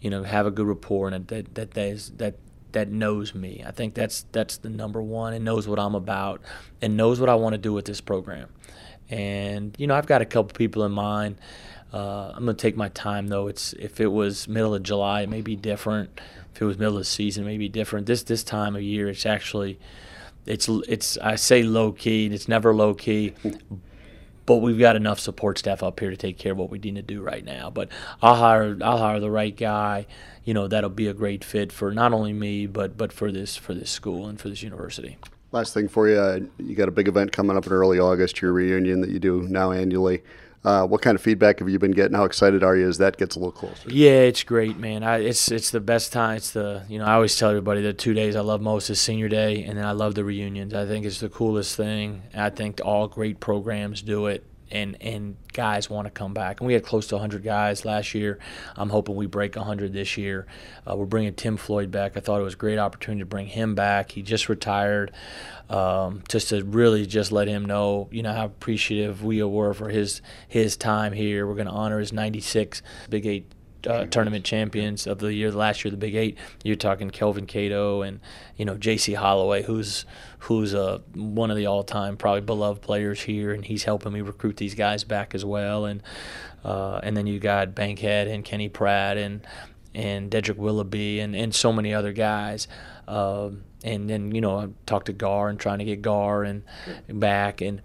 you 0.00 0.10
know, 0.10 0.22
have 0.22 0.46
a 0.46 0.50
good 0.50 0.66
rapport 0.66 1.08
and 1.08 1.26
that 1.26 1.54
that 1.54 1.72
that 1.72 1.86
is 1.88 2.10
that 2.18 2.36
that 2.72 2.90
knows 2.90 3.34
me. 3.34 3.62
I 3.66 3.70
think 3.70 3.94
that's 3.94 4.24
that's 4.32 4.58
the 4.58 4.68
number 4.68 5.02
one 5.02 5.32
and 5.32 5.44
knows 5.44 5.66
what 5.66 5.78
I'm 5.78 5.94
about 5.94 6.42
and 6.82 6.96
knows 6.96 7.20
what 7.20 7.28
I 7.28 7.34
want 7.34 7.54
to 7.54 7.58
do 7.58 7.72
with 7.72 7.84
this 7.84 8.00
program. 8.00 8.48
And 9.08 9.74
you 9.78 9.86
know, 9.86 9.94
I've 9.94 10.06
got 10.06 10.22
a 10.22 10.26
couple 10.26 10.54
people 10.56 10.84
in 10.84 10.92
mind. 10.92 11.36
Uh, 11.92 12.32
I'm 12.34 12.44
gonna 12.44 12.54
take 12.54 12.76
my 12.76 12.88
time 12.90 13.28
though. 13.28 13.46
It's 13.46 13.72
if 13.74 14.00
it 14.00 14.08
was 14.08 14.46
middle 14.48 14.74
of 14.74 14.82
July, 14.82 15.22
it 15.22 15.28
may 15.28 15.40
be 15.40 15.56
different. 15.56 16.20
If 16.54 16.62
it 16.62 16.64
was 16.66 16.78
middle 16.78 16.96
of 16.96 17.00
the 17.00 17.04
season, 17.04 17.44
it 17.44 17.46
may 17.46 17.58
be 17.58 17.68
different. 17.68 18.06
This 18.06 18.22
this 18.22 18.42
time 18.42 18.76
of 18.76 18.82
year, 18.82 19.08
it's 19.08 19.24
actually 19.24 19.78
it's 20.44 20.68
it's 20.88 21.16
I 21.18 21.36
say 21.36 21.62
low 21.62 21.92
key, 21.92 22.26
and 22.26 22.34
it's 22.34 22.48
never 22.48 22.74
low 22.74 22.92
key, 22.94 23.34
but 24.48 24.62
we've 24.62 24.78
got 24.78 24.96
enough 24.96 25.20
support 25.20 25.58
staff 25.58 25.82
up 25.82 26.00
here 26.00 26.08
to 26.08 26.16
take 26.16 26.38
care 26.38 26.52
of 26.52 26.58
what 26.58 26.70
we 26.70 26.78
need 26.78 26.94
to 26.94 27.02
do 27.02 27.20
right 27.20 27.44
now. 27.44 27.68
But 27.68 27.90
I'll 28.22 28.34
hire 28.34 28.78
I'll 28.82 28.96
hire 28.96 29.20
the 29.20 29.30
right 29.30 29.54
guy. 29.54 30.06
You 30.42 30.54
know 30.54 30.66
that'll 30.66 30.88
be 30.88 31.06
a 31.06 31.12
great 31.12 31.44
fit 31.44 31.70
for 31.70 31.92
not 31.92 32.14
only 32.14 32.32
me 32.32 32.66
but 32.66 32.96
but 32.96 33.12
for 33.12 33.30
this 33.30 33.56
for 33.56 33.74
this 33.74 33.90
school 33.90 34.26
and 34.26 34.40
for 34.40 34.48
this 34.48 34.62
university. 34.62 35.18
Last 35.52 35.74
thing 35.74 35.86
for 35.86 36.08
you, 36.08 36.18
uh, 36.18 36.40
you 36.58 36.74
got 36.74 36.88
a 36.88 36.90
big 36.90 37.08
event 37.08 37.32
coming 37.32 37.58
up 37.58 37.66
in 37.66 37.72
early 37.72 37.98
August, 37.98 38.40
your 38.40 38.52
reunion 38.52 39.02
that 39.02 39.10
you 39.10 39.18
do 39.18 39.42
now 39.42 39.70
annually. 39.70 40.22
Uh, 40.64 40.84
what 40.84 41.02
kind 41.02 41.14
of 41.14 41.22
feedback 41.22 41.60
have 41.60 41.68
you 41.68 41.78
been 41.78 41.92
getting? 41.92 42.16
How 42.16 42.24
excited 42.24 42.62
are 42.62 42.76
you 42.76 42.88
as 42.88 42.98
that 42.98 43.16
gets 43.16 43.36
a 43.36 43.38
little 43.38 43.52
closer? 43.52 43.88
Yeah, 43.88 44.22
it's 44.22 44.42
great, 44.42 44.76
man. 44.76 45.02
I, 45.02 45.18
it's 45.18 45.50
it's 45.50 45.70
the 45.70 45.80
best 45.80 46.12
time. 46.12 46.36
It's 46.36 46.50
the 46.50 46.84
you 46.88 46.98
know 46.98 47.04
I 47.04 47.12
always 47.14 47.36
tell 47.36 47.50
everybody 47.50 47.80
the 47.80 47.92
two 47.92 48.14
days 48.14 48.34
I 48.34 48.40
love 48.40 48.60
most 48.60 48.90
is 48.90 49.00
senior 49.00 49.28
day, 49.28 49.64
and 49.64 49.78
then 49.78 49.84
I 49.84 49.92
love 49.92 50.14
the 50.14 50.24
reunions. 50.24 50.74
I 50.74 50.86
think 50.86 51.06
it's 51.06 51.20
the 51.20 51.28
coolest 51.28 51.76
thing. 51.76 52.22
I 52.34 52.50
think 52.50 52.80
all 52.84 53.06
great 53.08 53.40
programs 53.40 54.02
do 54.02 54.26
it 54.26 54.44
and 54.70 54.96
and 55.00 55.36
guys 55.52 55.90
want 55.90 56.06
to 56.06 56.10
come 56.10 56.34
back. 56.34 56.60
And 56.60 56.66
we 56.66 56.74
had 56.74 56.84
close 56.84 57.06
to 57.08 57.16
100 57.16 57.42
guys 57.42 57.84
last 57.84 58.14
year. 58.14 58.38
I'm 58.76 58.90
hoping 58.90 59.16
we 59.16 59.26
break 59.26 59.56
100 59.56 59.92
this 59.92 60.16
year. 60.16 60.46
Uh, 60.88 60.96
we're 60.96 61.06
bringing 61.06 61.34
Tim 61.34 61.56
Floyd 61.56 61.90
back. 61.90 62.16
I 62.16 62.20
thought 62.20 62.40
it 62.40 62.44
was 62.44 62.54
a 62.54 62.58
great 62.58 62.78
opportunity 62.78 63.20
to 63.20 63.26
bring 63.26 63.46
him 63.46 63.74
back. 63.74 64.12
He 64.12 64.22
just 64.22 64.48
retired. 64.48 65.12
Um, 65.70 66.22
just 66.30 66.48
to 66.48 66.64
really 66.64 67.04
just 67.04 67.30
let 67.30 67.46
him 67.46 67.66
know, 67.66 68.08
you 68.10 68.22
know, 68.22 68.32
how 68.32 68.46
appreciative 68.46 69.22
we 69.22 69.42
were 69.42 69.74
for 69.74 69.90
his 69.90 70.22
his 70.48 70.78
time 70.78 71.12
here. 71.12 71.46
We're 71.46 71.56
going 71.56 71.66
to 71.66 71.72
honor 71.72 71.98
his 71.98 72.10
96 72.10 72.80
Big 73.10 73.26
Eight 73.26 73.52
uh, 73.86 74.06
tournament 74.06 74.44
champions 74.44 75.06
of 75.06 75.18
the 75.18 75.32
year. 75.32 75.50
Last 75.50 75.84
year, 75.84 75.90
the 75.90 75.96
Big 75.96 76.14
Eight. 76.14 76.38
You're 76.64 76.76
talking 76.76 77.10
Kelvin 77.10 77.46
Cato 77.46 78.02
and 78.02 78.20
you 78.56 78.64
know 78.64 78.76
Jacy 78.76 79.14
Holloway, 79.14 79.62
who's 79.62 80.04
who's 80.40 80.74
uh, 80.74 80.98
one 81.14 81.50
of 81.50 81.56
the 81.56 81.66
all-time 81.66 82.16
probably 82.16 82.40
beloved 82.40 82.82
players 82.82 83.22
here, 83.22 83.52
and 83.52 83.64
he's 83.64 83.84
helping 83.84 84.12
me 84.12 84.20
recruit 84.20 84.56
these 84.56 84.74
guys 84.74 85.04
back 85.04 85.34
as 85.34 85.44
well. 85.44 85.84
And 85.84 86.02
uh, 86.64 87.00
and 87.02 87.16
then 87.16 87.26
you 87.26 87.38
got 87.38 87.74
Bankhead 87.74 88.28
and 88.28 88.44
Kenny 88.44 88.68
Pratt 88.68 89.16
and 89.16 89.46
and 89.94 90.30
Dedric 90.30 90.56
Willoughby 90.56 91.20
and, 91.20 91.34
and 91.34 91.54
so 91.54 91.72
many 91.72 91.94
other 91.94 92.12
guys. 92.12 92.68
Um, 93.06 93.64
and 93.84 94.08
then 94.10 94.34
you 94.34 94.40
know 94.40 94.58
I 94.58 94.68
talked 94.86 95.06
to 95.06 95.12
Gar 95.12 95.48
and 95.48 95.58
trying 95.58 95.78
to 95.78 95.84
get 95.84 96.02
Gar 96.02 96.44
and 96.44 96.62
back, 97.08 97.60
and 97.60 97.80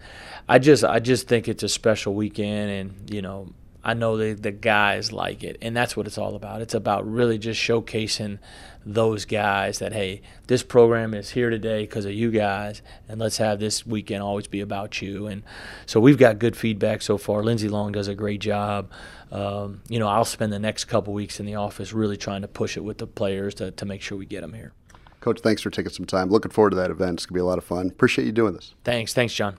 I 0.49 0.59
just 0.59 0.83
I 0.83 0.99
just 0.99 1.27
think 1.27 1.47
it's 1.47 1.63
a 1.63 1.69
special 1.69 2.13
weekend, 2.13 2.71
and 2.71 3.13
you 3.13 3.21
know 3.21 3.53
I 3.83 3.93
know 3.93 4.17
the 4.17 4.33
the 4.33 4.51
guys 4.51 5.11
like 5.11 5.43
it, 5.43 5.57
and 5.61 5.75
that's 5.75 5.97
what 5.97 6.07
it's 6.07 6.17
all 6.17 6.35
about. 6.35 6.61
It's 6.61 6.73
about 6.73 7.09
really 7.09 7.37
just 7.37 7.61
showcasing 7.61 8.39
those 8.85 9.25
guys 9.25 9.79
that 9.79 9.93
hey, 9.93 10.21
this 10.47 10.63
program 10.63 11.13
is 11.13 11.31
here 11.31 11.49
today 11.49 11.81
because 11.81 12.05
of 12.05 12.13
you 12.13 12.31
guys, 12.31 12.81
and 13.09 13.19
let's 13.19 13.37
have 13.37 13.59
this 13.59 13.85
weekend 13.85 14.23
always 14.23 14.47
be 14.47 14.61
about 14.61 15.01
you. 15.01 15.27
And 15.27 15.43
so 15.85 15.99
we've 15.99 16.17
got 16.17 16.39
good 16.39 16.55
feedback 16.55 17.01
so 17.01 17.17
far. 17.17 17.43
Lindsey 17.43 17.67
Long 17.67 17.91
does 17.91 18.07
a 18.07 18.15
great 18.15 18.39
job. 18.39 18.89
Um, 19.31 19.81
you 19.89 19.99
know, 19.99 20.07
I'll 20.07 20.25
spend 20.25 20.53
the 20.53 20.59
next 20.59 20.85
couple 20.85 21.13
weeks 21.13 21.39
in 21.39 21.45
the 21.45 21.55
office 21.55 21.91
really 21.91 22.17
trying 22.17 22.43
to 22.43 22.47
push 22.47 22.77
it 22.77 22.83
with 22.83 22.99
the 22.99 23.07
players 23.07 23.53
to 23.55 23.71
to 23.71 23.85
make 23.85 24.01
sure 24.01 24.17
we 24.17 24.25
get 24.25 24.41
them 24.41 24.53
here. 24.53 24.71
Coach, 25.19 25.41
thanks 25.41 25.61
for 25.61 25.69
taking 25.69 25.91
some 25.91 26.05
time. 26.05 26.29
Looking 26.29 26.51
forward 26.51 26.71
to 26.71 26.75
that 26.77 26.91
event. 26.91 27.19
It's 27.19 27.25
gonna 27.25 27.35
be 27.35 27.41
a 27.41 27.45
lot 27.45 27.57
of 27.57 27.63
fun. 27.63 27.87
Appreciate 27.87 28.25
you 28.25 28.31
doing 28.31 28.53
this. 28.53 28.73
Thanks, 28.83 29.13
thanks, 29.13 29.33
John. 29.33 29.57